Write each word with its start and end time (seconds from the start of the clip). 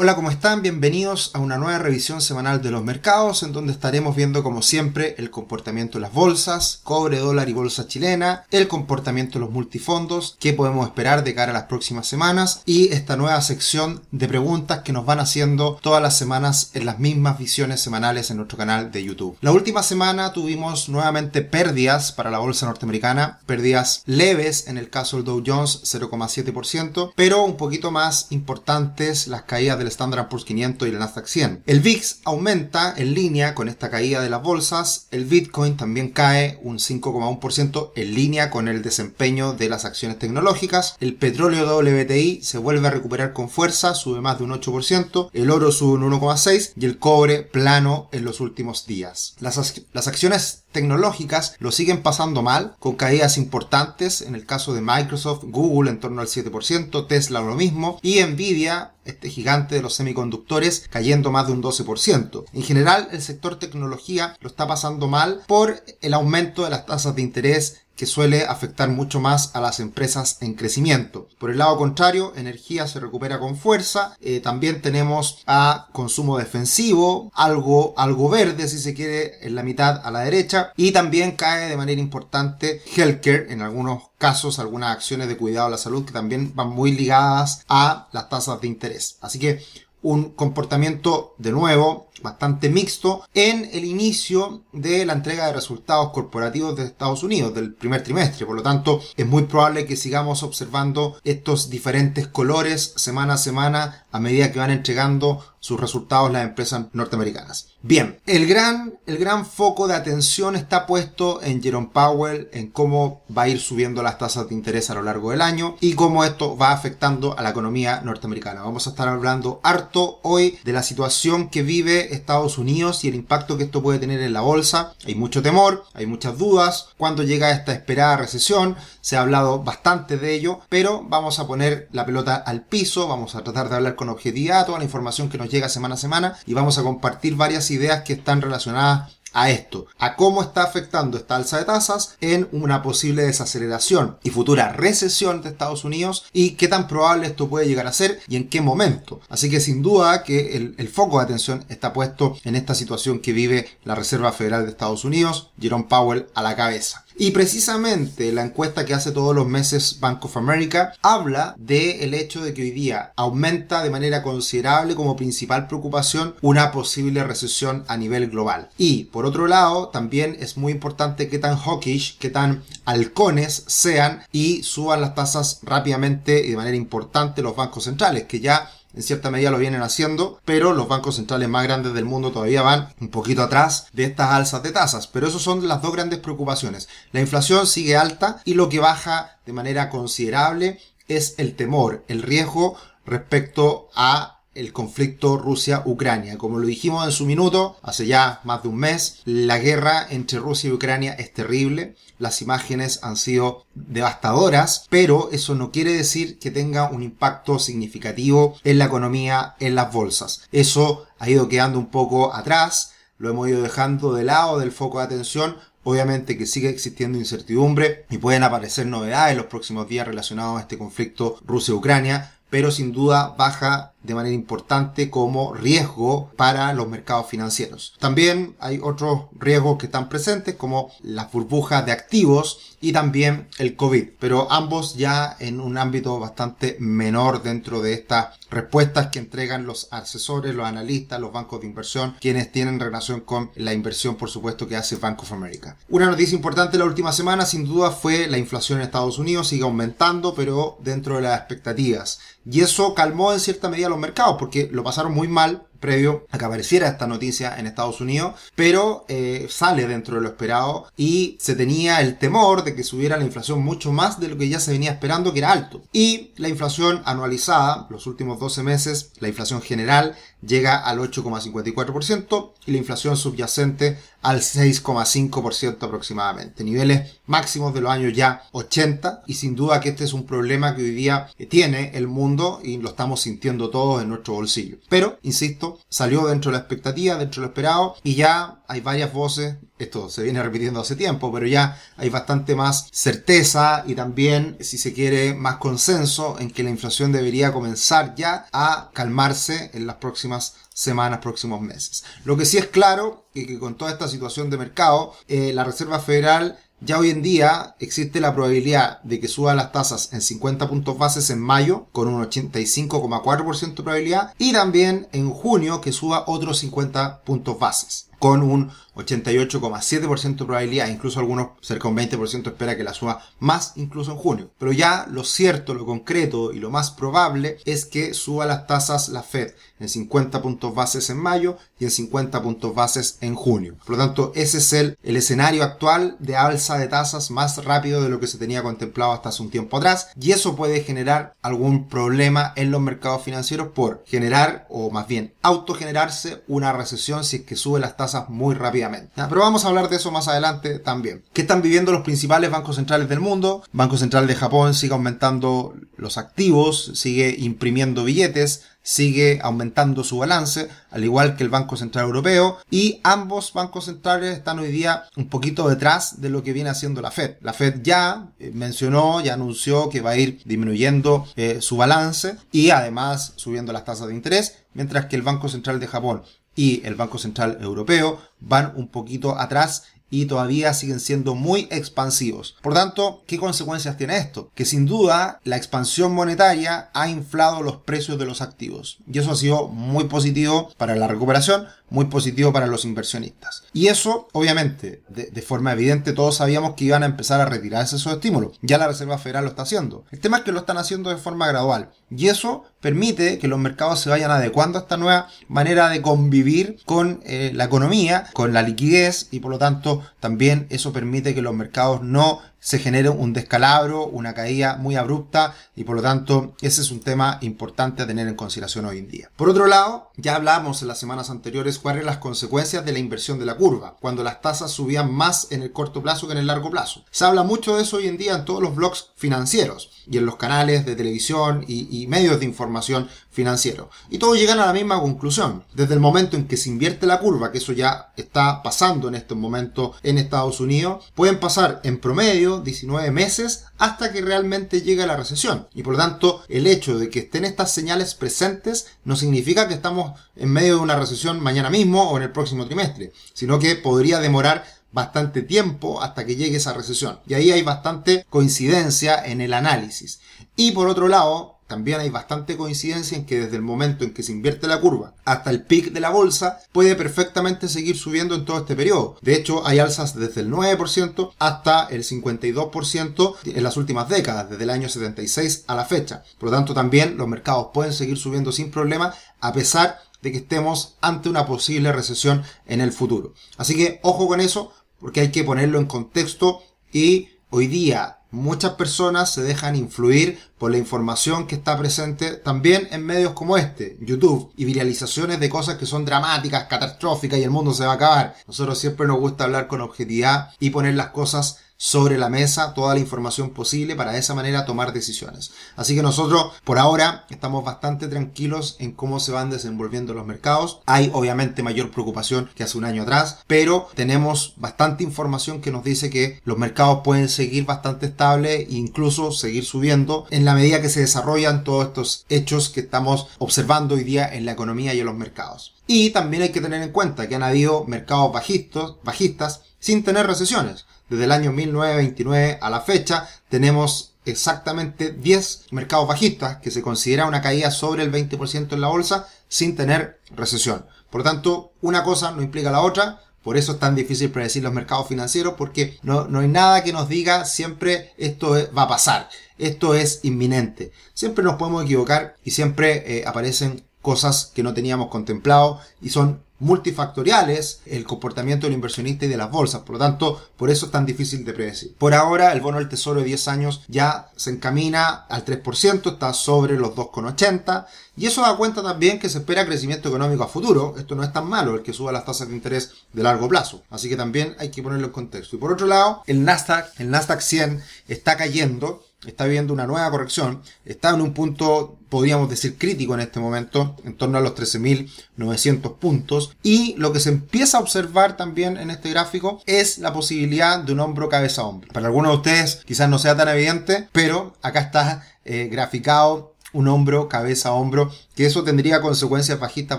Hola, 0.00 0.14
¿cómo 0.14 0.30
están? 0.30 0.62
Bienvenidos 0.62 1.32
a 1.34 1.40
una 1.40 1.58
nueva 1.58 1.78
revisión 1.78 2.20
semanal 2.20 2.62
de 2.62 2.70
los 2.70 2.84
mercados, 2.84 3.42
en 3.42 3.52
donde 3.52 3.72
estaremos 3.72 4.14
viendo 4.14 4.44
como 4.44 4.62
siempre 4.62 5.16
el 5.18 5.28
comportamiento 5.28 5.98
de 5.98 6.02
las 6.02 6.12
bolsas, 6.12 6.78
cobre, 6.84 7.18
dólar 7.18 7.48
y 7.48 7.52
bolsa 7.52 7.88
chilena, 7.88 8.44
el 8.52 8.68
comportamiento 8.68 9.32
de 9.32 9.40
los 9.40 9.50
multifondos, 9.50 10.36
qué 10.38 10.52
podemos 10.52 10.86
esperar 10.86 11.24
de 11.24 11.34
cara 11.34 11.50
a 11.50 11.54
las 11.54 11.64
próximas 11.64 12.06
semanas 12.06 12.62
y 12.64 12.92
esta 12.92 13.16
nueva 13.16 13.42
sección 13.42 14.00
de 14.12 14.28
preguntas 14.28 14.82
que 14.84 14.92
nos 14.92 15.04
van 15.04 15.18
haciendo 15.18 15.80
todas 15.82 16.00
las 16.00 16.16
semanas 16.16 16.70
en 16.74 16.86
las 16.86 17.00
mismas 17.00 17.36
visiones 17.36 17.80
semanales 17.80 18.30
en 18.30 18.36
nuestro 18.36 18.56
canal 18.56 18.92
de 18.92 19.02
YouTube. 19.02 19.36
La 19.40 19.50
última 19.50 19.82
semana 19.82 20.32
tuvimos 20.32 20.88
nuevamente 20.88 21.42
pérdidas 21.42 22.12
para 22.12 22.30
la 22.30 22.38
bolsa 22.38 22.66
norteamericana, 22.66 23.40
pérdidas 23.46 24.04
leves 24.06 24.68
en 24.68 24.78
el 24.78 24.90
caso 24.90 25.16
del 25.16 25.24
Dow 25.24 25.42
Jones 25.44 25.80
0,7%, 25.82 27.14
pero 27.16 27.42
un 27.42 27.56
poquito 27.56 27.90
más 27.90 28.28
importantes 28.30 29.26
las 29.26 29.42
caídas 29.42 29.87
del 29.88 29.92
Standard 29.92 30.28
Poor's 30.28 30.44
500 30.44 30.86
y 30.86 30.90
el 30.90 30.98
Nasdaq 30.98 31.26
100. 31.26 31.62
El 31.66 31.80
VIX 31.80 32.20
aumenta 32.24 32.94
en 32.96 33.14
línea 33.14 33.54
con 33.54 33.68
esta 33.68 33.90
caída 33.90 34.20
de 34.20 34.30
las 34.30 34.42
bolsas. 34.42 35.06
El 35.10 35.24
Bitcoin 35.24 35.76
también 35.76 36.10
cae 36.10 36.58
un 36.62 36.78
5,1% 36.78 37.92
en 37.96 38.14
línea 38.14 38.50
con 38.50 38.68
el 38.68 38.82
desempeño 38.82 39.54
de 39.54 39.68
las 39.68 39.84
acciones 39.84 40.18
tecnológicas. 40.18 40.96
El 41.00 41.14
petróleo 41.14 41.66
WTI 41.78 42.40
se 42.42 42.58
vuelve 42.58 42.86
a 42.86 42.90
recuperar 42.90 43.32
con 43.32 43.48
fuerza, 43.48 43.94
sube 43.94 44.20
más 44.20 44.38
de 44.38 44.44
un 44.44 44.50
8%. 44.50 45.30
El 45.32 45.50
oro 45.50 45.72
sube 45.72 45.94
un 45.94 46.12
1,6% 46.12 46.72
y 46.76 46.84
el 46.84 46.98
cobre 46.98 47.42
plano 47.42 48.08
en 48.12 48.24
los 48.24 48.40
últimos 48.40 48.86
días. 48.86 49.34
Las, 49.40 49.82
las 49.92 50.08
acciones 50.08 50.64
tecnológicas 50.78 51.56
lo 51.58 51.72
siguen 51.72 52.02
pasando 52.02 52.42
mal, 52.42 52.76
con 52.78 52.94
caídas 52.94 53.36
importantes 53.36 54.22
en 54.22 54.36
el 54.36 54.46
caso 54.46 54.74
de 54.74 54.80
Microsoft, 54.80 55.42
Google 55.42 55.90
en 55.90 55.98
torno 55.98 56.20
al 56.20 56.28
7%, 56.28 57.08
Tesla 57.08 57.40
lo 57.40 57.56
mismo 57.56 57.98
y 58.00 58.22
Nvidia, 58.22 58.92
este 59.04 59.28
gigante 59.28 59.74
de 59.74 59.82
los 59.82 59.94
semiconductores, 59.94 60.86
cayendo 60.88 61.32
más 61.32 61.48
de 61.48 61.52
un 61.54 61.62
12%. 61.64 62.44
En 62.52 62.62
general, 62.62 63.08
el 63.10 63.22
sector 63.22 63.58
tecnología 63.58 64.36
lo 64.40 64.48
está 64.48 64.68
pasando 64.68 65.08
mal 65.08 65.42
por 65.48 65.82
el 66.00 66.14
aumento 66.14 66.62
de 66.62 66.70
las 66.70 66.86
tasas 66.86 67.16
de 67.16 67.22
interés 67.22 67.87
que 67.98 68.06
suele 68.06 68.44
afectar 68.44 68.88
mucho 68.88 69.18
más 69.18 69.50
a 69.54 69.60
las 69.60 69.80
empresas 69.80 70.38
en 70.40 70.54
crecimiento. 70.54 71.28
Por 71.36 71.50
el 71.50 71.58
lado 71.58 71.76
contrario, 71.76 72.32
energía 72.36 72.86
se 72.86 73.00
recupera 73.00 73.40
con 73.40 73.56
fuerza. 73.56 74.16
Eh, 74.20 74.38
también 74.38 74.80
tenemos 74.80 75.42
a 75.48 75.88
consumo 75.92 76.38
defensivo, 76.38 77.32
algo, 77.34 77.94
algo 77.96 78.28
verde 78.28 78.68
si 78.68 78.78
se 78.78 78.94
quiere 78.94 79.44
en 79.44 79.56
la 79.56 79.64
mitad 79.64 80.00
a 80.06 80.12
la 80.12 80.20
derecha. 80.20 80.72
Y 80.76 80.92
también 80.92 81.32
cae 81.32 81.68
de 81.68 81.76
manera 81.76 82.00
importante 82.00 82.80
healthcare 82.96 83.52
en 83.52 83.62
algunos 83.62 84.04
casos, 84.16 84.60
algunas 84.60 84.92
acciones 84.92 85.26
de 85.26 85.36
cuidado 85.36 85.66
a 85.66 85.70
la 85.70 85.78
salud 85.78 86.04
que 86.04 86.12
también 86.12 86.54
van 86.54 86.70
muy 86.70 86.92
ligadas 86.92 87.64
a 87.68 88.08
las 88.12 88.28
tasas 88.28 88.60
de 88.60 88.68
interés. 88.68 89.18
Así 89.20 89.40
que 89.40 89.60
un 90.02 90.30
comportamiento 90.30 91.34
de 91.38 91.52
nuevo 91.52 92.08
bastante 92.22 92.68
mixto 92.68 93.24
en 93.34 93.68
el 93.72 93.84
inicio 93.84 94.62
de 94.72 95.06
la 95.06 95.12
entrega 95.12 95.46
de 95.46 95.52
resultados 95.52 96.10
corporativos 96.10 96.76
de 96.76 96.84
Estados 96.84 97.22
Unidos 97.22 97.54
del 97.54 97.74
primer 97.74 98.02
trimestre. 98.02 98.46
Por 98.46 98.56
lo 98.56 98.62
tanto, 98.62 99.00
es 99.16 99.26
muy 99.26 99.44
probable 99.44 99.86
que 99.86 99.96
sigamos 99.96 100.42
observando 100.42 101.16
estos 101.24 101.70
diferentes 101.70 102.26
colores 102.26 102.92
semana 102.96 103.34
a 103.34 103.38
semana 103.38 104.06
a 104.10 104.20
medida 104.20 104.52
que 104.52 104.58
van 104.58 104.70
entregando 104.70 105.44
sus 105.60 105.80
resultados 105.80 106.30
las 106.30 106.44
empresas 106.44 106.86
norteamericanas. 106.92 107.68
Bien, 107.82 108.18
el 108.26 108.46
gran, 108.46 108.94
el 109.06 109.18
gran 109.18 109.46
foco 109.46 109.86
de 109.86 109.94
atención 109.94 110.56
está 110.56 110.86
puesto 110.86 111.40
en 111.42 111.62
Jerome 111.62 111.90
Powell, 111.92 112.48
en 112.52 112.68
cómo 112.68 113.22
va 113.36 113.42
a 113.42 113.48
ir 113.48 113.60
subiendo 113.60 114.02
las 114.02 114.18
tasas 114.18 114.48
de 114.48 114.54
interés 114.54 114.90
a 114.90 114.94
lo 114.94 115.02
largo 115.02 115.30
del 115.30 115.40
año 115.40 115.76
y 115.80 115.94
cómo 115.94 116.24
esto 116.24 116.56
va 116.56 116.72
afectando 116.72 117.38
a 117.38 117.42
la 117.42 117.50
economía 117.50 118.00
norteamericana. 118.02 118.62
Vamos 118.62 118.86
a 118.86 118.90
estar 118.90 119.08
hablando 119.08 119.60
harto 119.62 120.20
hoy 120.22 120.58
de 120.64 120.72
la 120.72 120.82
situación 120.82 121.48
que 121.48 121.62
vive 121.62 122.14
Estados 122.14 122.58
Unidos 122.58 123.04
y 123.04 123.08
el 123.08 123.14
impacto 123.14 123.56
que 123.56 123.64
esto 123.64 123.82
puede 123.82 123.98
tener 123.98 124.20
en 124.20 124.32
la 124.32 124.40
bolsa. 124.40 124.94
Hay 125.06 125.14
mucho 125.14 125.42
temor, 125.42 125.84
hay 125.94 126.06
muchas 126.06 126.36
dudas. 126.38 126.88
Cuando 126.96 127.22
llega 127.22 127.50
esta 127.50 127.72
esperada 127.72 128.16
recesión, 128.16 128.76
se 129.00 129.16
ha 129.16 129.22
hablado 129.22 129.62
bastante 129.62 130.16
de 130.16 130.34
ello, 130.34 130.60
pero 130.68 131.04
vamos 131.08 131.38
a 131.38 131.46
poner 131.46 131.88
la 131.92 132.04
pelota 132.04 132.36
al 132.36 132.62
piso, 132.64 133.08
vamos 133.08 133.34
a 133.34 133.42
tratar 133.42 133.68
de 133.68 133.76
hablar 133.76 133.94
con 133.94 134.08
objetividad 134.08 134.66
toda 134.66 134.78
la 134.78 134.84
información 134.84 135.28
que 135.28 135.38
nos 135.38 135.47
llega 135.48 135.68
semana 135.68 135.94
a 135.94 135.98
semana 135.98 136.38
y 136.46 136.54
vamos 136.54 136.78
a 136.78 136.82
compartir 136.82 137.36
varias 137.36 137.70
ideas 137.70 138.02
que 138.02 138.14
están 138.14 138.40
relacionadas 138.40 139.18
a 139.32 139.50
esto, 139.50 139.86
a 139.98 140.16
cómo 140.16 140.42
está 140.42 140.62
afectando 140.62 141.16
esta 141.16 141.36
alza 141.36 141.58
de 141.58 141.64
tasas 141.64 142.16
en 142.20 142.48
una 142.52 142.82
posible 142.82 143.24
desaceleración 143.24 144.18
y 144.22 144.30
futura 144.30 144.72
recesión 144.72 145.42
de 145.42 145.50
Estados 145.50 145.84
Unidos 145.84 146.24
y 146.32 146.52
qué 146.52 146.68
tan 146.68 146.88
probable 146.88 147.26
esto 147.26 147.48
puede 147.48 147.68
llegar 147.68 147.86
a 147.86 147.92
ser 147.92 148.20
y 148.28 148.36
en 148.36 148.48
qué 148.48 148.60
momento. 148.60 149.20
Así 149.28 149.50
que 149.50 149.60
sin 149.60 149.82
duda 149.82 150.22
que 150.22 150.56
el, 150.56 150.74
el 150.78 150.88
foco 150.88 151.18
de 151.18 151.24
atención 151.24 151.64
está 151.68 151.92
puesto 151.92 152.36
en 152.44 152.56
esta 152.56 152.74
situación 152.74 153.20
que 153.20 153.32
vive 153.32 153.68
la 153.84 153.94
Reserva 153.94 154.32
Federal 154.32 154.64
de 154.64 154.70
Estados 154.70 155.04
Unidos, 155.04 155.50
Jerome 155.60 155.86
Powell 155.88 156.26
a 156.34 156.42
la 156.42 156.56
cabeza. 156.56 157.04
Y 157.20 157.32
precisamente 157.32 158.30
la 158.30 158.44
encuesta 158.44 158.86
que 158.86 158.94
hace 158.94 159.10
todos 159.10 159.34
los 159.34 159.48
meses 159.48 159.98
Bank 159.98 160.24
of 160.24 160.36
America 160.36 160.94
habla 161.02 161.56
del 161.58 162.14
hecho 162.14 162.44
de 162.44 162.54
que 162.54 162.62
hoy 162.62 162.70
día 162.70 163.12
aumenta 163.16 163.82
de 163.82 163.90
manera 163.90 164.22
considerable 164.22 164.94
como 164.94 165.16
principal 165.16 165.66
preocupación 165.66 166.36
una 166.42 166.70
posible 166.70 167.24
recesión 167.24 167.84
a 167.88 167.96
nivel 167.96 168.30
global. 168.30 168.68
Y 168.78 169.04
por 169.06 169.26
otro 169.26 169.48
lado, 169.48 169.88
también 169.88 170.36
es 170.38 170.56
muy 170.56 170.70
importante 170.70 171.28
que 171.28 171.40
tan 171.40 171.56
hawkish, 171.56 172.18
que 172.18 172.30
tan 172.30 172.62
halcones 172.84 173.64
sean 173.66 174.22
y 174.30 174.62
suban 174.62 175.00
las 175.00 175.16
tasas 175.16 175.58
rápidamente 175.64 176.46
y 176.46 176.50
de 176.50 176.56
manera 176.56 176.76
importante 176.76 177.42
los 177.42 177.56
bancos 177.56 177.82
centrales, 177.82 178.26
que 178.26 178.38
ya 178.38 178.70
en 178.94 179.02
cierta 179.02 179.30
medida 179.30 179.50
lo 179.50 179.58
vienen 179.58 179.82
haciendo, 179.82 180.40
pero 180.44 180.72
los 180.72 180.88
bancos 180.88 181.16
centrales 181.16 181.48
más 181.48 181.64
grandes 181.64 181.94
del 181.94 182.04
mundo 182.04 182.32
todavía 182.32 182.62
van 182.62 182.88
un 183.00 183.08
poquito 183.08 183.42
atrás 183.42 183.86
de 183.92 184.04
estas 184.04 184.30
alzas 184.30 184.62
de 184.62 184.72
tasas. 184.72 185.06
Pero 185.06 185.28
esas 185.28 185.42
son 185.42 185.66
las 185.68 185.82
dos 185.82 185.92
grandes 185.92 186.18
preocupaciones. 186.20 186.88
La 187.12 187.20
inflación 187.20 187.66
sigue 187.66 187.96
alta 187.96 188.40
y 188.44 188.54
lo 188.54 188.68
que 188.68 188.80
baja 188.80 189.38
de 189.46 189.52
manera 189.52 189.90
considerable 189.90 190.80
es 191.06 191.34
el 191.38 191.54
temor, 191.56 192.04
el 192.08 192.22
riesgo 192.22 192.76
respecto 193.04 193.88
a 193.94 194.37
el 194.58 194.72
conflicto 194.72 195.38
Rusia-Ucrania. 195.38 196.38
Como 196.38 196.58
lo 196.58 196.66
dijimos 196.66 197.04
en 197.04 197.12
su 197.12 197.24
minuto, 197.24 197.76
hace 197.82 198.06
ya 198.06 198.40
más 198.44 198.62
de 198.62 198.68
un 198.68 198.76
mes, 198.76 199.20
la 199.24 199.58
guerra 199.58 200.06
entre 200.10 200.38
Rusia 200.38 200.68
y 200.68 200.72
Ucrania 200.72 201.12
es 201.12 201.32
terrible. 201.32 201.96
Las 202.18 202.42
imágenes 202.42 203.00
han 203.02 203.16
sido 203.16 203.64
devastadoras, 203.74 204.86
pero 204.90 205.30
eso 205.32 205.54
no 205.54 205.70
quiere 205.70 205.92
decir 205.92 206.38
que 206.38 206.50
tenga 206.50 206.90
un 206.90 207.02
impacto 207.02 207.58
significativo 207.58 208.56
en 208.64 208.78
la 208.78 208.86
economía, 208.86 209.54
en 209.60 209.74
las 209.74 209.92
bolsas. 209.92 210.42
Eso 210.50 211.06
ha 211.18 211.30
ido 211.30 211.48
quedando 211.48 211.78
un 211.78 211.86
poco 211.86 212.34
atrás, 212.34 212.92
lo 213.18 213.30
hemos 213.30 213.48
ido 213.48 213.62
dejando 213.62 214.12
de 214.12 214.24
lado 214.24 214.58
del 214.58 214.72
foco 214.72 214.98
de 214.98 215.04
atención 215.04 215.56
Obviamente 215.88 216.36
que 216.36 216.44
sigue 216.44 216.68
existiendo 216.68 217.16
incertidumbre 217.16 218.04
y 218.10 218.18
pueden 218.18 218.42
aparecer 218.42 218.84
novedades 218.84 219.32
en 219.32 219.38
los 219.38 219.46
próximos 219.46 219.88
días 219.88 220.06
relacionados 220.06 220.58
a 220.58 220.60
este 220.60 220.76
conflicto 220.76 221.38
Rusia-Ucrania, 221.46 222.34
pero 222.50 222.70
sin 222.70 222.92
duda 222.92 223.34
baja 223.36 223.92
de 224.02 224.14
manera 224.14 224.34
importante 224.34 225.10
como 225.10 225.54
riesgo 225.54 226.30
para 226.36 226.72
los 226.72 226.88
mercados 226.88 227.26
financieros. 227.28 227.94
También 227.98 228.56
hay 228.60 228.80
otros 228.82 229.26
riesgos 229.38 229.78
que 229.78 229.86
están 229.86 230.08
presentes 230.08 230.54
como 230.54 230.90
las 231.02 231.30
burbujas 231.32 231.84
de 231.84 231.92
activos 231.92 232.76
y 232.80 232.92
también 232.92 233.48
el 233.58 233.74
COVID, 233.76 234.10
pero 234.18 234.50
ambos 234.50 234.94
ya 234.94 235.36
en 235.40 235.60
un 235.60 235.78
ámbito 235.78 236.18
bastante 236.18 236.76
menor 236.78 237.42
dentro 237.42 237.82
de 237.82 237.92
estas 237.92 238.38
respuestas 238.50 239.08
que 239.08 239.18
entregan 239.18 239.66
los 239.66 239.88
asesores, 239.90 240.54
los 240.54 240.66
analistas, 240.66 241.20
los 241.20 241.32
bancos 241.32 241.60
de 241.60 241.66
inversión, 241.66 242.14
quienes 242.20 242.50
tienen 242.52 242.80
relación 242.80 243.20
con 243.20 243.50
la 243.56 243.74
inversión, 243.74 244.16
por 244.16 244.30
supuesto, 244.30 244.68
que 244.68 244.76
hace 244.76 244.96
Bank 244.96 245.22
of 245.22 245.32
America. 245.32 245.76
Una 245.88 246.06
noticia 246.06 246.36
importante 246.36 246.78
la 246.78 246.84
última 246.84 247.12
semana, 247.12 247.44
sin 247.44 247.66
duda, 247.66 247.90
fue 247.90 248.28
la 248.28 248.38
inflación 248.38 248.78
en 248.78 248.86
Estados 248.86 249.18
Unidos, 249.18 249.48
sigue 249.48 249.64
aumentando, 249.64 250.34
pero 250.34 250.78
dentro 250.80 251.16
de 251.16 251.22
las 251.22 251.38
expectativas. 251.38 252.20
Y 252.44 252.60
eso 252.60 252.94
calmó 252.94 253.32
en 253.32 253.40
cierta 253.40 253.68
medida 253.68 253.88
los 253.88 253.98
mercados 253.98 254.36
porque 254.38 254.68
lo 254.72 254.84
pasaron 254.84 255.12
muy 255.12 255.28
mal 255.28 255.68
previo 255.80 256.26
a 256.30 256.38
que 256.38 256.44
apareciera 256.44 256.88
esta 256.88 257.06
noticia 257.06 257.58
en 257.58 257.66
Estados 257.66 258.00
Unidos, 258.00 258.34
pero 258.54 259.04
eh, 259.08 259.46
sale 259.48 259.86
dentro 259.86 260.16
de 260.16 260.22
lo 260.22 260.28
esperado 260.28 260.86
y 260.96 261.36
se 261.40 261.54
tenía 261.54 262.00
el 262.00 262.18
temor 262.18 262.64
de 262.64 262.74
que 262.74 262.84
subiera 262.84 263.16
la 263.16 263.24
inflación 263.24 263.62
mucho 263.62 263.92
más 263.92 264.20
de 264.20 264.28
lo 264.28 264.36
que 264.36 264.48
ya 264.48 264.60
se 264.60 264.72
venía 264.72 264.92
esperando, 264.92 265.32
que 265.32 265.38
era 265.38 265.52
alto. 265.52 265.82
Y 265.92 266.32
la 266.36 266.48
inflación 266.48 267.02
anualizada, 267.04 267.86
los 267.90 268.06
últimos 268.06 268.38
12 268.38 268.62
meses, 268.62 269.12
la 269.20 269.28
inflación 269.28 269.62
general 269.62 270.16
llega 270.40 270.78
al 270.78 270.98
8,54% 270.98 272.52
y 272.66 272.72
la 272.72 272.78
inflación 272.78 273.16
subyacente 273.16 273.98
al 274.22 274.40
6,5% 274.40 275.82
aproximadamente. 275.82 276.64
Niveles 276.64 277.18
máximos 277.26 277.74
de 277.74 277.80
los 277.80 277.90
años 277.90 278.12
ya 278.14 278.42
80 278.52 279.22
y 279.26 279.34
sin 279.34 279.54
duda 279.54 279.80
que 279.80 279.90
este 279.90 280.04
es 280.04 280.12
un 280.12 280.26
problema 280.26 280.74
que 280.74 280.82
hoy 280.82 280.90
día 280.90 281.28
tiene 281.48 281.92
el 281.94 282.08
mundo 282.08 282.60
y 282.64 282.78
lo 282.78 282.90
estamos 282.90 283.20
sintiendo 283.20 283.70
todos 283.70 284.02
en 284.02 284.08
nuestro 284.08 284.34
bolsillo. 284.34 284.78
Pero, 284.88 285.18
insisto, 285.22 285.58
4%, 285.58 285.78
salió 285.88 286.26
dentro 286.26 286.50
de 286.50 286.58
la 286.58 286.60
expectativa, 286.60 287.16
dentro 287.16 287.40
de 287.40 287.46
lo 287.46 287.50
esperado, 287.50 287.96
y 288.02 288.14
ya 288.14 288.57
hay 288.68 288.82
varias 288.82 289.14
voces, 289.14 289.56
esto 289.78 290.10
se 290.10 290.22
viene 290.22 290.42
repitiendo 290.42 290.80
hace 290.80 290.94
tiempo, 290.94 291.32
pero 291.32 291.46
ya 291.46 291.80
hay 291.96 292.10
bastante 292.10 292.54
más 292.54 292.88
certeza 292.92 293.82
y 293.86 293.94
también, 293.94 294.58
si 294.60 294.76
se 294.76 294.92
quiere, 294.92 295.32
más 295.32 295.56
consenso 295.56 296.36
en 296.38 296.50
que 296.50 296.62
la 296.62 296.70
inflación 296.70 297.10
debería 297.10 297.52
comenzar 297.52 298.14
ya 298.14 298.46
a 298.52 298.90
calmarse 298.92 299.70
en 299.72 299.86
las 299.86 299.96
próximas 299.96 300.56
semanas, 300.74 301.20
próximos 301.20 301.62
meses. 301.62 302.04
Lo 302.24 302.36
que 302.36 302.44
sí 302.44 302.58
es 302.58 302.66
claro 302.66 303.26
es 303.34 303.46
que 303.46 303.58
con 303.58 303.76
toda 303.76 303.90
esta 303.90 304.06
situación 304.06 304.50
de 304.50 304.58
mercado, 304.58 305.14
eh, 305.28 305.52
la 305.54 305.64
Reserva 305.64 305.98
Federal 305.98 306.58
ya 306.80 306.98
hoy 306.98 307.10
en 307.10 307.22
día 307.22 307.74
existe 307.80 308.20
la 308.20 308.34
probabilidad 308.34 309.02
de 309.02 309.18
que 309.18 309.28
suba 309.28 309.54
las 309.54 309.72
tasas 309.72 310.12
en 310.12 310.20
50 310.20 310.68
puntos 310.68 310.96
bases 310.96 311.30
en 311.30 311.40
mayo, 311.40 311.86
con 311.90 312.06
un 312.06 312.22
85,4% 312.22 313.68
de 313.68 313.82
probabilidad, 313.82 314.34
y 314.38 314.52
también 314.52 315.08
en 315.12 315.30
junio 315.30 315.80
que 315.80 315.90
suba 315.90 316.24
otros 316.26 316.58
50 316.58 317.22
puntos 317.22 317.58
bases 317.58 318.07
con 318.18 318.42
un 318.42 318.70
88,7% 318.98 320.36
de 320.38 320.44
probabilidad, 320.44 320.88
incluso 320.88 321.20
algunos 321.20 321.50
cerca 321.60 321.88
de 321.88 321.94
un 321.94 322.00
20% 322.00 322.48
espera 322.48 322.76
que 322.76 322.84
la 322.84 322.94
suba 322.94 323.22
más 323.38 323.72
incluso 323.76 324.12
en 324.12 324.18
junio. 324.18 324.50
Pero 324.58 324.72
ya 324.72 325.06
lo 325.10 325.24
cierto, 325.24 325.74
lo 325.74 325.86
concreto 325.86 326.52
y 326.52 326.58
lo 326.58 326.70
más 326.70 326.90
probable 326.90 327.58
es 327.64 327.84
que 327.84 328.14
suba 328.14 328.46
las 328.46 328.66
tasas 328.66 329.08
la 329.08 329.22
Fed 329.22 329.52
en 329.78 329.88
50 329.88 330.42
puntos 330.42 330.74
bases 330.74 331.08
en 331.10 331.18
mayo 331.18 331.56
y 331.78 331.84
en 331.84 331.92
50 331.92 332.42
puntos 332.42 332.74
bases 332.74 333.18
en 333.20 333.36
junio. 333.36 333.76
Por 333.84 333.96
lo 333.96 334.04
tanto, 334.04 334.32
ese 334.34 334.58
es 334.58 334.72
el, 334.72 334.98
el 335.04 335.16
escenario 335.16 335.62
actual 335.62 336.16
de 336.18 336.34
alza 336.34 336.76
de 336.78 336.88
tasas 336.88 337.30
más 337.30 337.64
rápido 337.64 338.02
de 338.02 338.08
lo 338.08 338.18
que 338.18 338.26
se 338.26 338.38
tenía 338.38 338.64
contemplado 338.64 339.12
hasta 339.12 339.28
hace 339.28 339.42
un 339.42 339.50
tiempo 339.50 339.76
atrás 339.76 340.08
y 340.20 340.32
eso 340.32 340.56
puede 340.56 340.82
generar 340.82 341.34
algún 341.42 341.88
problema 341.88 342.52
en 342.56 342.72
los 342.72 342.80
mercados 342.80 343.22
financieros 343.22 343.68
por 343.68 344.02
generar 344.06 344.66
o 344.68 344.90
más 344.90 345.06
bien 345.06 345.34
autogenerarse 345.42 346.42
una 346.48 346.72
recesión 346.72 347.22
si 347.24 347.36
es 347.36 347.42
que 347.42 347.54
sube 347.54 347.78
las 347.78 347.96
tasas 347.96 348.07
muy 348.28 348.54
rápidamente. 348.54 349.12
Pero 349.28 349.40
vamos 349.40 349.64
a 349.64 349.68
hablar 349.68 349.88
de 349.88 349.96
eso 349.96 350.10
más 350.10 350.28
adelante 350.28 350.78
también. 350.78 351.24
¿Qué 351.32 351.42
están 351.42 351.62
viviendo 351.62 351.92
los 351.92 352.02
principales 352.02 352.50
bancos 352.50 352.76
centrales 352.76 353.08
del 353.08 353.20
mundo? 353.20 353.62
Banco 353.72 353.96
Central 353.96 354.26
de 354.26 354.34
Japón 354.34 354.74
sigue 354.74 354.94
aumentando 354.94 355.74
los 355.96 356.18
activos, 356.18 356.92
sigue 356.94 357.34
imprimiendo 357.38 358.04
billetes, 358.04 358.64
sigue 358.88 359.38
aumentando 359.42 360.02
su 360.02 360.16
balance, 360.16 360.70
al 360.90 361.04
igual 361.04 361.36
que 361.36 361.44
el 361.44 361.50
Banco 361.50 361.76
Central 361.76 362.06
Europeo, 362.06 362.56
y 362.70 363.00
ambos 363.02 363.52
bancos 363.52 363.84
centrales 363.84 364.38
están 364.38 364.58
hoy 364.60 364.68
día 364.68 365.04
un 365.14 365.28
poquito 365.28 365.68
detrás 365.68 366.22
de 366.22 366.30
lo 366.30 366.42
que 366.42 366.54
viene 366.54 366.70
haciendo 366.70 367.02
la 367.02 367.10
Fed. 367.10 367.36
La 367.42 367.52
Fed 367.52 367.82
ya 367.82 368.30
eh, 368.38 368.50
mencionó, 368.54 369.20
ya 369.20 369.34
anunció 369.34 369.90
que 369.90 370.00
va 370.00 370.12
a 370.12 370.16
ir 370.16 370.40
disminuyendo 370.46 371.26
eh, 371.36 371.58
su 371.60 371.76
balance 371.76 372.36
y 372.50 372.70
además 372.70 373.34
subiendo 373.36 373.74
las 373.74 373.84
tasas 373.84 374.08
de 374.08 374.14
interés, 374.14 374.56
mientras 374.72 375.04
que 375.04 375.16
el 375.16 375.22
Banco 375.22 375.50
Central 375.50 375.80
de 375.80 375.86
Japón 375.86 376.22
y 376.58 376.84
el 376.84 376.96
Banco 376.96 377.18
Central 377.18 377.58
Europeo 377.60 378.20
van 378.40 378.72
un 378.74 378.88
poquito 378.88 379.38
atrás 379.38 379.84
y 380.10 380.26
todavía 380.26 380.74
siguen 380.74 381.00
siendo 381.00 381.34
muy 381.34 381.68
expansivos. 381.70 382.56
Por 382.62 382.74
tanto, 382.74 383.22
¿qué 383.26 383.38
consecuencias 383.38 383.96
tiene 383.96 384.18
esto? 384.18 384.50
Que 384.54 384.64
sin 384.64 384.86
duda 384.86 385.40
la 385.44 385.56
expansión 385.56 386.14
monetaria 386.14 386.90
ha 386.94 387.08
inflado 387.08 387.62
los 387.62 387.78
precios 387.78 388.18
de 388.18 388.26
los 388.26 388.40
activos 388.40 388.98
y 389.10 389.18
eso 389.18 389.30
ha 389.30 389.36
sido 389.36 389.68
muy 389.68 390.04
positivo 390.04 390.72
para 390.76 390.96
la 390.96 391.08
recuperación, 391.08 391.66
muy 391.90 392.06
positivo 392.06 392.52
para 392.52 392.66
los 392.66 392.84
inversionistas. 392.84 393.64
Y 393.72 393.86
eso, 393.86 394.28
obviamente, 394.32 395.02
de, 395.08 395.42
forma 395.42 395.72
evidente, 395.72 396.12
todos 396.12 396.36
sabíamos 396.36 396.74
que 396.74 396.84
iban 396.84 397.02
a 397.02 397.06
empezar 397.06 397.40
a 397.40 397.46
retirarse 397.46 397.96
esos 397.96 398.12
estímulos. 398.12 398.58
Ya 398.62 398.78
la 398.78 398.88
Reserva 398.88 399.18
Federal 399.18 399.44
lo 399.44 399.50
está 399.50 399.62
haciendo. 399.62 400.04
El 400.10 400.20
tema 400.20 400.38
es 400.38 400.42
que 400.42 400.52
lo 400.52 400.60
están 400.60 400.78
haciendo 400.78 401.10
de 401.10 401.16
forma 401.16 401.48
gradual. 401.48 401.90
Y 402.10 402.28
eso 402.28 402.64
permite 402.80 403.38
que 403.38 403.48
los 403.48 403.58
mercados 403.58 404.00
se 404.00 404.10
vayan 404.10 404.30
adecuando 404.30 404.78
a 404.78 404.82
esta 404.82 404.96
nueva 404.96 405.28
manera 405.48 405.88
de 405.88 406.02
convivir 406.02 406.78
con 406.84 407.20
eh, 407.24 407.52
la 407.54 407.64
economía, 407.64 408.28
con 408.32 408.52
la 408.52 408.62
liquidez, 408.62 409.28
y 409.30 409.40
por 409.40 409.50
lo 409.50 409.58
tanto 409.58 409.97
también 410.20 410.66
eso 410.70 410.92
permite 410.92 411.34
que 411.34 411.42
los 411.42 411.54
mercados 411.54 412.02
no 412.02 412.40
se 412.60 412.78
genere 412.78 413.08
un 413.08 413.32
descalabro, 413.32 414.06
una 414.06 414.34
caída 414.34 414.76
muy 414.76 414.96
abrupta 414.96 415.54
y 415.76 415.84
por 415.84 415.96
lo 415.96 416.02
tanto 416.02 416.54
ese 416.60 416.80
es 416.80 416.90
un 416.90 417.00
tema 417.00 417.38
importante 417.40 418.02
a 418.02 418.06
tener 418.06 418.28
en 418.28 418.34
consideración 418.34 418.84
hoy 418.84 418.98
en 418.98 419.08
día. 419.08 419.30
Por 419.36 419.48
otro 419.48 419.66
lado, 419.66 420.10
ya 420.16 420.36
hablamos 420.36 420.82
en 420.82 420.88
las 420.88 420.98
semanas 420.98 421.30
anteriores 421.30 421.78
cuáles 421.78 422.04
las 422.04 422.18
consecuencias 422.18 422.84
de 422.84 422.92
la 422.92 422.98
inversión 422.98 423.38
de 423.38 423.46
la 423.46 423.56
curva, 423.56 423.96
cuando 424.00 424.24
las 424.24 424.40
tasas 424.40 424.70
subían 424.70 425.12
más 425.12 425.48
en 425.50 425.62
el 425.62 425.72
corto 425.72 426.02
plazo 426.02 426.26
que 426.26 426.32
en 426.32 426.38
el 426.38 426.46
largo 426.46 426.70
plazo. 426.70 427.04
Se 427.10 427.24
habla 427.24 427.42
mucho 427.42 427.76
de 427.76 427.82
eso 427.82 427.98
hoy 427.98 428.08
en 428.08 428.16
día 428.16 428.34
en 428.34 428.44
todos 428.44 428.62
los 428.62 428.74
blogs 428.74 429.10
financieros 429.16 429.90
y 430.10 430.18
en 430.18 430.26
los 430.26 430.36
canales 430.36 430.86
de 430.86 430.96
televisión 430.96 431.64
y, 431.68 432.06
medios 432.08 432.40
de 432.40 432.46
información 432.46 433.08
financiero. 433.30 433.90
Y 434.08 434.18
todos 434.18 434.38
llegan 434.38 434.58
a 434.60 434.66
la 434.66 434.72
misma 434.72 434.98
conclusión. 435.00 435.64
Desde 435.74 435.94
el 435.94 436.00
momento 436.00 436.36
en 436.36 436.48
que 436.48 436.56
se 436.56 436.70
invierte 436.70 437.06
la 437.06 437.20
curva, 437.20 437.52
que 437.52 437.58
eso 437.58 437.72
ya 437.72 438.12
está 438.16 438.62
pasando 438.62 439.08
en 439.08 439.14
este 439.14 439.34
momento 439.34 439.92
en 440.02 440.16
Estados 440.16 440.60
Unidos, 440.60 441.04
pueden 441.14 441.38
pasar 441.38 441.80
en 441.84 441.98
promedio 441.98 442.47
19 442.56 443.10
meses 443.10 443.66
hasta 443.78 444.12
que 444.12 444.22
realmente 444.22 444.82
llegue 444.82 445.06
la 445.06 445.16
recesión. 445.16 445.68
Y 445.74 445.82
por 445.82 445.92
lo 445.92 445.98
tanto, 445.98 446.42
el 446.48 446.66
hecho 446.66 446.98
de 446.98 447.10
que 447.10 447.20
estén 447.20 447.44
estas 447.44 447.72
señales 447.72 448.14
presentes 448.14 448.86
no 449.04 449.14
significa 449.14 449.68
que 449.68 449.74
estamos 449.74 450.18
en 450.34 450.50
medio 450.50 450.76
de 450.76 450.82
una 450.82 450.96
recesión 450.96 451.40
mañana 451.40 451.70
mismo 451.70 452.10
o 452.10 452.16
en 452.16 452.24
el 452.24 452.32
próximo 452.32 452.66
trimestre, 452.66 453.12
sino 453.34 453.58
que 453.58 453.76
podría 453.76 454.18
demorar 454.18 454.64
bastante 454.90 455.42
tiempo 455.42 456.02
hasta 456.02 456.24
que 456.24 456.36
llegue 456.36 456.56
esa 456.56 456.72
recesión. 456.72 457.20
Y 457.26 457.34
ahí 457.34 457.52
hay 457.52 457.62
bastante 457.62 458.24
coincidencia 458.30 459.24
en 459.24 459.40
el 459.40 459.52
análisis. 459.52 460.20
Y 460.56 460.72
por 460.72 460.88
otro 460.88 461.08
lado, 461.08 461.57
también 461.68 462.00
hay 462.00 462.08
bastante 462.08 462.56
coincidencia 462.56 463.16
en 463.16 463.26
que 463.26 463.38
desde 463.38 463.56
el 463.56 463.62
momento 463.62 464.02
en 464.04 464.12
que 464.12 464.22
se 464.22 464.32
invierte 464.32 464.66
la 464.66 464.80
curva 464.80 465.14
hasta 465.24 465.50
el 465.50 465.62
pic 465.62 465.92
de 465.92 466.00
la 466.00 466.08
bolsa 466.10 466.60
puede 466.72 466.96
perfectamente 466.96 467.68
seguir 467.68 467.96
subiendo 467.96 468.34
en 468.34 468.44
todo 468.46 468.58
este 468.58 468.74
periodo. 468.74 469.16
De 469.20 469.34
hecho, 469.34 469.66
hay 469.66 469.78
alzas 469.78 470.16
desde 470.16 470.40
el 470.40 470.50
9% 470.50 471.32
hasta 471.38 471.84
el 471.90 472.04
52% 472.04 473.36
en 473.44 473.62
las 473.62 473.76
últimas 473.76 474.08
décadas, 474.08 474.48
desde 474.48 474.64
el 474.64 474.70
año 474.70 474.88
76 474.88 475.64
a 475.66 475.74
la 475.74 475.84
fecha. 475.84 476.24
Por 476.38 476.50
lo 476.50 476.56
tanto, 476.56 476.72
también 476.72 477.18
los 477.18 477.28
mercados 477.28 477.68
pueden 477.74 477.92
seguir 477.92 478.16
subiendo 478.16 478.50
sin 478.50 478.70
problema 478.70 479.12
a 479.40 479.52
pesar 479.52 479.98
de 480.22 480.32
que 480.32 480.38
estemos 480.38 480.96
ante 481.02 481.28
una 481.28 481.46
posible 481.46 481.92
recesión 481.92 482.42
en 482.66 482.80
el 482.80 482.92
futuro. 482.92 483.34
Así 483.58 483.76
que 483.76 484.00
ojo 484.02 484.26
con 484.26 484.40
eso, 484.40 484.72
porque 484.98 485.20
hay 485.20 485.30
que 485.30 485.44
ponerlo 485.44 485.78
en 485.78 485.86
contexto 485.86 486.62
y 486.92 487.28
hoy 487.50 487.66
día 487.66 488.17
muchas 488.30 488.72
personas 488.72 489.32
se 489.32 489.42
dejan 489.42 489.76
influir 489.76 490.38
por 490.58 490.70
la 490.70 490.78
información 490.78 491.46
que 491.46 491.54
está 491.54 491.78
presente 491.78 492.32
también 492.32 492.88
en 492.90 493.04
medios 493.06 493.32
como 493.32 493.56
este, 493.56 493.96
YouTube, 494.00 494.52
y 494.56 494.64
viralizaciones 494.64 495.40
de 495.40 495.48
cosas 495.48 495.76
que 495.76 495.86
son 495.86 496.04
dramáticas, 496.04 496.64
catastróficas 496.64 497.38
y 497.38 497.44
el 497.44 497.50
mundo 497.50 497.72
se 497.72 497.86
va 497.86 497.92
a 497.92 497.94
acabar. 497.94 498.36
Nosotros 498.46 498.78
siempre 498.78 499.06
nos 499.06 499.18
gusta 499.18 499.44
hablar 499.44 499.66
con 499.66 499.80
objetividad 499.80 500.50
y 500.60 500.70
poner 500.70 500.94
las 500.94 501.08
cosas 501.08 501.60
sobre 501.78 502.18
la 502.18 502.28
mesa 502.28 502.74
toda 502.74 502.92
la 502.94 503.00
información 503.00 503.50
posible 503.50 503.94
para 503.94 504.12
de 504.12 504.18
esa 504.18 504.34
manera 504.34 504.66
tomar 504.66 504.92
decisiones. 504.92 505.52
Así 505.76 505.94
que 505.94 506.02
nosotros 506.02 506.52
por 506.64 506.78
ahora 506.78 507.24
estamos 507.30 507.64
bastante 507.64 508.08
tranquilos 508.08 508.76
en 508.80 508.92
cómo 508.92 509.20
se 509.20 509.30
van 509.30 509.48
desenvolviendo 509.48 510.12
los 510.12 510.26
mercados. 510.26 510.80
Hay 510.86 511.10
obviamente 511.14 511.62
mayor 511.62 511.92
preocupación 511.92 512.50
que 512.56 512.64
hace 512.64 512.76
un 512.76 512.84
año 512.84 513.02
atrás, 513.02 513.38
pero 513.46 513.88
tenemos 513.94 514.54
bastante 514.56 515.04
información 515.04 515.60
que 515.60 515.70
nos 515.70 515.84
dice 515.84 516.10
que 516.10 516.40
los 516.44 516.58
mercados 516.58 517.00
pueden 517.04 517.28
seguir 517.28 517.64
bastante 517.64 518.06
estables 518.06 518.68
e 518.68 518.74
incluso 518.74 519.30
seguir 519.30 519.64
subiendo 519.64 520.26
en 520.30 520.44
la 520.44 520.54
medida 520.54 520.82
que 520.82 520.90
se 520.90 521.00
desarrollan 521.00 521.62
todos 521.62 521.86
estos 521.86 522.26
hechos 522.28 522.70
que 522.70 522.80
estamos 522.80 523.28
observando 523.38 523.94
hoy 523.94 524.02
día 524.02 524.28
en 524.28 524.44
la 524.44 524.52
economía 524.52 524.94
y 524.94 525.00
en 525.00 525.06
los 525.06 525.14
mercados. 525.14 525.74
Y 525.86 526.10
también 526.10 526.42
hay 526.42 526.50
que 526.50 526.60
tener 526.60 526.82
en 526.82 526.90
cuenta 526.90 527.28
que 527.28 527.36
han 527.36 527.44
habido 527.44 527.84
mercados 527.84 528.32
bajistas, 528.32 528.94
bajistas 529.04 529.62
sin 529.78 530.02
tener 530.02 530.26
recesiones. 530.26 530.87
Desde 531.08 531.24
el 531.24 531.32
año 531.32 531.52
1929 531.52 532.58
a 532.60 532.70
la 532.70 532.80
fecha 532.80 533.28
tenemos 533.48 534.14
exactamente 534.24 535.10
10 535.10 535.66
mercados 535.70 536.06
bajistas, 536.06 536.58
que 536.58 536.70
se 536.70 536.82
considera 536.82 537.26
una 537.26 537.40
caída 537.40 537.70
sobre 537.70 538.02
el 538.02 538.12
20% 538.12 538.72
en 538.72 538.80
la 538.80 538.88
bolsa 538.88 539.26
sin 539.48 539.74
tener 539.74 540.20
recesión. 540.30 540.84
Por 541.10 541.20
lo 541.20 541.24
tanto, 541.24 541.72
una 541.80 542.04
cosa 542.04 542.32
no 542.32 542.42
implica 542.42 542.70
la 542.70 542.82
otra. 542.82 543.22
Por 543.42 543.56
eso 543.56 543.72
es 543.72 543.78
tan 543.78 543.94
difícil 543.94 544.30
predecir 544.30 544.62
los 544.62 544.74
mercados 544.74 545.08
financieros, 545.08 545.54
porque 545.56 545.98
no, 546.02 546.26
no 546.26 546.40
hay 546.40 546.48
nada 546.48 546.82
que 546.82 546.92
nos 546.92 547.08
diga 547.08 547.46
siempre 547.46 548.12
esto 548.18 548.56
va 548.76 548.82
a 548.82 548.88
pasar, 548.88 549.28
esto 549.56 549.94
es 549.94 550.20
inminente. 550.24 550.92
Siempre 551.14 551.44
nos 551.44 551.54
podemos 551.54 551.84
equivocar 551.84 552.36
y 552.44 552.50
siempre 552.50 553.20
eh, 553.20 553.24
aparecen 553.26 553.84
cosas 554.02 554.52
que 554.54 554.62
no 554.62 554.74
teníamos 554.74 555.08
contemplado 555.08 555.80
y 556.02 556.10
son 556.10 556.42
multifactoriales 556.60 557.80
el 557.86 558.04
comportamiento 558.04 558.66
del 558.66 558.74
inversionista 558.74 559.24
y 559.24 559.28
de 559.28 559.36
las 559.36 559.50
bolsas. 559.50 559.82
Por 559.82 559.94
lo 559.94 559.98
tanto, 559.98 560.40
por 560.56 560.70
eso 560.70 560.86
es 560.86 560.92
tan 560.92 561.06
difícil 561.06 561.44
de 561.44 561.52
predecir. 561.52 561.94
Por 561.96 562.14
ahora, 562.14 562.52
el 562.52 562.60
bono 562.60 562.78
del 562.78 562.88
tesoro 562.88 563.20
de 563.20 563.26
10 563.26 563.48
años 563.48 563.82
ya 563.88 564.28
se 564.36 564.50
encamina 564.50 565.26
al 565.28 565.44
3%, 565.44 566.12
está 566.12 566.32
sobre 566.32 566.76
los 566.76 566.94
2,80. 566.94 567.86
Y 568.16 568.26
eso 568.26 568.42
da 568.42 568.56
cuenta 568.56 568.82
también 568.82 569.20
que 569.20 569.28
se 569.28 569.38
espera 569.38 569.66
crecimiento 569.66 570.08
económico 570.08 570.42
a 570.42 570.48
futuro. 570.48 570.94
Esto 570.98 571.14
no 571.14 571.22
es 571.22 571.32
tan 571.32 571.48
malo 571.48 571.76
el 571.76 571.82
que 571.82 571.92
suba 571.92 572.10
las 572.10 572.24
tasas 572.24 572.48
de 572.48 572.54
interés 572.54 572.92
de 573.12 573.22
largo 573.22 573.48
plazo. 573.48 573.82
Así 573.90 574.08
que 574.08 574.16
también 574.16 574.56
hay 574.58 574.70
que 574.70 574.82
ponerlo 574.82 575.06
en 575.06 575.12
contexto. 575.12 575.54
Y 575.54 575.58
por 575.60 575.72
otro 575.72 575.86
lado, 575.86 576.22
el 576.26 576.44
Nasdaq, 576.44 576.88
el 576.98 577.10
Nasdaq 577.10 577.40
100 577.40 577.82
está 578.08 578.36
cayendo 578.36 579.04
está 579.26 579.44
viviendo 579.44 579.72
una 579.72 579.86
nueva 579.86 580.10
corrección, 580.10 580.62
está 580.84 581.10
en 581.10 581.20
un 581.20 581.34
punto, 581.34 581.98
podríamos 582.08 582.48
decir, 582.48 582.78
crítico 582.78 583.14
en 583.14 583.20
este 583.20 583.40
momento, 583.40 583.96
en 584.04 584.16
torno 584.16 584.38
a 584.38 584.40
los 584.40 584.54
13.900 584.54 585.96
puntos, 585.96 586.56
y 586.62 586.94
lo 586.96 587.12
que 587.12 587.20
se 587.20 587.30
empieza 587.30 587.78
a 587.78 587.80
observar 587.80 588.36
también 588.36 588.76
en 588.76 588.90
este 588.90 589.10
gráfico 589.10 589.60
es 589.66 589.98
la 589.98 590.12
posibilidad 590.12 590.78
de 590.78 590.92
un 590.92 591.00
hombro 591.00 591.28
cabeza 591.28 591.64
hombro. 591.64 591.92
Para 591.92 592.06
algunos 592.06 592.30
de 592.30 592.36
ustedes 592.36 592.84
quizás 592.86 593.08
no 593.08 593.18
sea 593.18 593.36
tan 593.36 593.48
evidente, 593.48 594.08
pero 594.12 594.56
acá 594.62 594.80
está 594.80 595.24
eh, 595.44 595.68
graficado 595.70 596.54
un 596.72 596.86
hombro, 596.88 597.28
cabeza 597.28 597.72
hombro, 597.72 598.12
que 598.34 598.46
eso 598.46 598.62
tendría 598.62 599.00
consecuencias 599.00 599.58
bajistas 599.58 599.98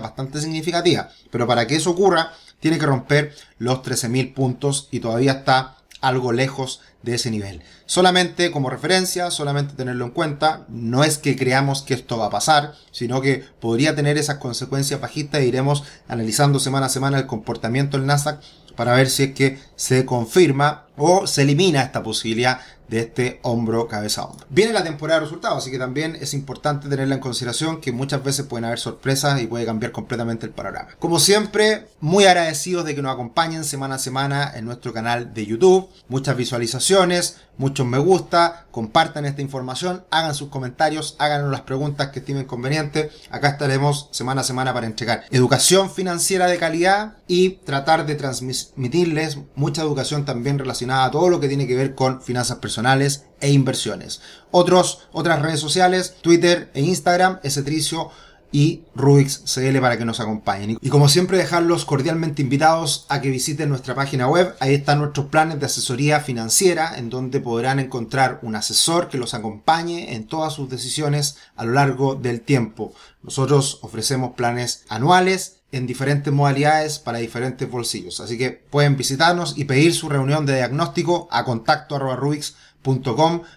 bastante 0.00 0.40
significativas. 0.40 1.08
Pero 1.30 1.46
para 1.46 1.66
que 1.66 1.76
eso 1.76 1.90
ocurra, 1.90 2.32
tiene 2.60 2.78
que 2.78 2.86
romper 2.86 3.34
los 3.58 3.82
13.000 3.82 4.34
puntos 4.34 4.88
y 4.90 5.00
todavía 5.00 5.32
está 5.32 5.76
algo 6.00 6.32
lejos 6.32 6.80
de 7.02 7.14
ese 7.14 7.30
nivel. 7.30 7.62
Solamente 7.86 8.50
como 8.50 8.70
referencia, 8.70 9.30
solamente 9.30 9.74
tenerlo 9.74 10.04
en 10.04 10.10
cuenta, 10.10 10.64
no 10.68 11.04
es 11.04 11.18
que 11.18 11.36
creamos 11.36 11.82
que 11.82 11.94
esto 11.94 12.18
va 12.18 12.26
a 12.26 12.30
pasar, 12.30 12.74
sino 12.90 13.20
que 13.20 13.44
podría 13.60 13.94
tener 13.94 14.18
esas 14.18 14.38
consecuencias 14.38 15.00
bajistas 15.00 15.40
e 15.40 15.46
iremos 15.46 15.84
analizando 16.08 16.58
semana 16.58 16.86
a 16.86 16.90
semana 16.90 17.18
el 17.18 17.26
comportamiento 17.26 17.96
del 17.96 18.06
Nasdaq 18.06 18.40
para 18.76 18.94
ver 18.94 19.10
si 19.10 19.24
es 19.24 19.34
que 19.34 19.58
se 19.76 20.04
confirma 20.06 20.86
o 21.00 21.26
se 21.26 21.42
elimina 21.42 21.82
esta 21.82 22.02
posibilidad 22.02 22.60
de 22.90 23.00
este 23.00 23.38
hombro 23.42 23.86
cabeza 23.86 24.22
a 24.22 24.24
hombro. 24.24 24.46
Viene 24.50 24.72
la 24.72 24.82
temporada 24.82 25.20
de 25.20 25.26
resultados, 25.26 25.58
así 25.58 25.70
que 25.70 25.78
también 25.78 26.18
es 26.20 26.34
importante 26.34 26.88
tenerla 26.88 27.14
en 27.14 27.20
consideración 27.20 27.80
que 27.80 27.92
muchas 27.92 28.22
veces 28.22 28.46
pueden 28.46 28.64
haber 28.64 28.80
sorpresas 28.80 29.40
y 29.40 29.46
puede 29.46 29.64
cambiar 29.64 29.92
completamente 29.92 30.46
el 30.46 30.52
panorama. 30.52 30.88
Como 30.98 31.20
siempre, 31.20 31.86
muy 32.00 32.24
agradecidos 32.24 32.84
de 32.84 32.94
que 32.96 33.02
nos 33.02 33.12
acompañen 33.12 33.64
semana 33.64 33.94
a 33.94 33.98
semana 33.98 34.52
en 34.54 34.64
nuestro 34.64 34.92
canal 34.92 35.32
de 35.32 35.46
YouTube. 35.46 35.88
Muchas 36.08 36.36
visualizaciones, 36.36 37.36
muchos 37.56 37.86
me 37.86 37.98
gusta, 37.98 38.66
compartan 38.72 39.24
esta 39.24 39.40
información, 39.40 40.04
hagan 40.10 40.34
sus 40.34 40.48
comentarios, 40.48 41.14
háganos 41.18 41.52
las 41.52 41.60
preguntas 41.60 42.08
que 42.08 42.18
estimen 42.18 42.46
convenientes. 42.46 43.12
Acá 43.30 43.50
estaremos 43.50 44.08
semana 44.10 44.40
a 44.40 44.44
semana 44.44 44.74
para 44.74 44.86
entregar 44.86 45.24
educación 45.30 45.90
financiera 45.92 46.48
de 46.48 46.58
calidad 46.58 47.18
y 47.28 47.50
tratar 47.50 48.04
de 48.04 48.16
transmitirles 48.16 49.38
mucha 49.54 49.82
educación 49.82 50.24
también 50.24 50.58
relacionada 50.58 50.89
a 50.90 51.10
todo 51.10 51.28
lo 51.28 51.40
que 51.40 51.48
tiene 51.48 51.66
que 51.66 51.76
ver 51.76 51.94
con 51.94 52.22
finanzas 52.22 52.58
personales 52.58 53.24
e 53.40 53.50
inversiones. 53.50 54.20
Otros, 54.50 55.08
otras 55.12 55.42
redes 55.42 55.60
sociales, 55.60 56.16
Twitter 56.22 56.70
e 56.74 56.82
Instagram, 56.82 57.40
Tricio 57.40 58.10
y 58.52 58.84
Rubix 58.94 59.42
CL 59.44 59.78
para 59.80 59.96
que 59.96 60.04
nos 60.04 60.20
acompañen. 60.20 60.78
Y 60.80 60.88
como 60.88 61.08
siempre 61.08 61.38
dejarlos 61.38 61.84
cordialmente 61.84 62.42
invitados 62.42 63.06
a 63.08 63.20
que 63.20 63.30
visiten 63.30 63.68
nuestra 63.68 63.94
página 63.94 64.28
web. 64.28 64.54
Ahí 64.60 64.74
están 64.74 64.98
nuestros 64.98 65.26
planes 65.26 65.60
de 65.60 65.66
asesoría 65.66 66.20
financiera 66.20 66.96
en 66.98 67.10
donde 67.10 67.40
podrán 67.40 67.78
encontrar 67.78 68.40
un 68.42 68.56
asesor 68.56 69.08
que 69.08 69.18
los 69.18 69.34
acompañe 69.34 70.14
en 70.14 70.26
todas 70.26 70.52
sus 70.52 70.68
decisiones 70.68 71.36
a 71.56 71.64
lo 71.64 71.72
largo 71.72 72.14
del 72.16 72.40
tiempo. 72.40 72.92
Nosotros 73.22 73.78
ofrecemos 73.82 74.32
planes 74.34 74.84
anuales 74.88 75.59
en 75.72 75.86
diferentes 75.86 76.32
modalidades 76.32 76.98
para 76.98 77.18
diferentes 77.18 77.70
bolsillos. 77.70 78.20
Así 78.20 78.36
que 78.36 78.50
pueden 78.50 78.96
visitarnos 78.96 79.56
y 79.56 79.64
pedir 79.64 79.94
su 79.94 80.08
reunión 80.08 80.46
de 80.46 80.56
diagnóstico 80.56 81.28
a 81.30 81.44
contacto 81.44 81.98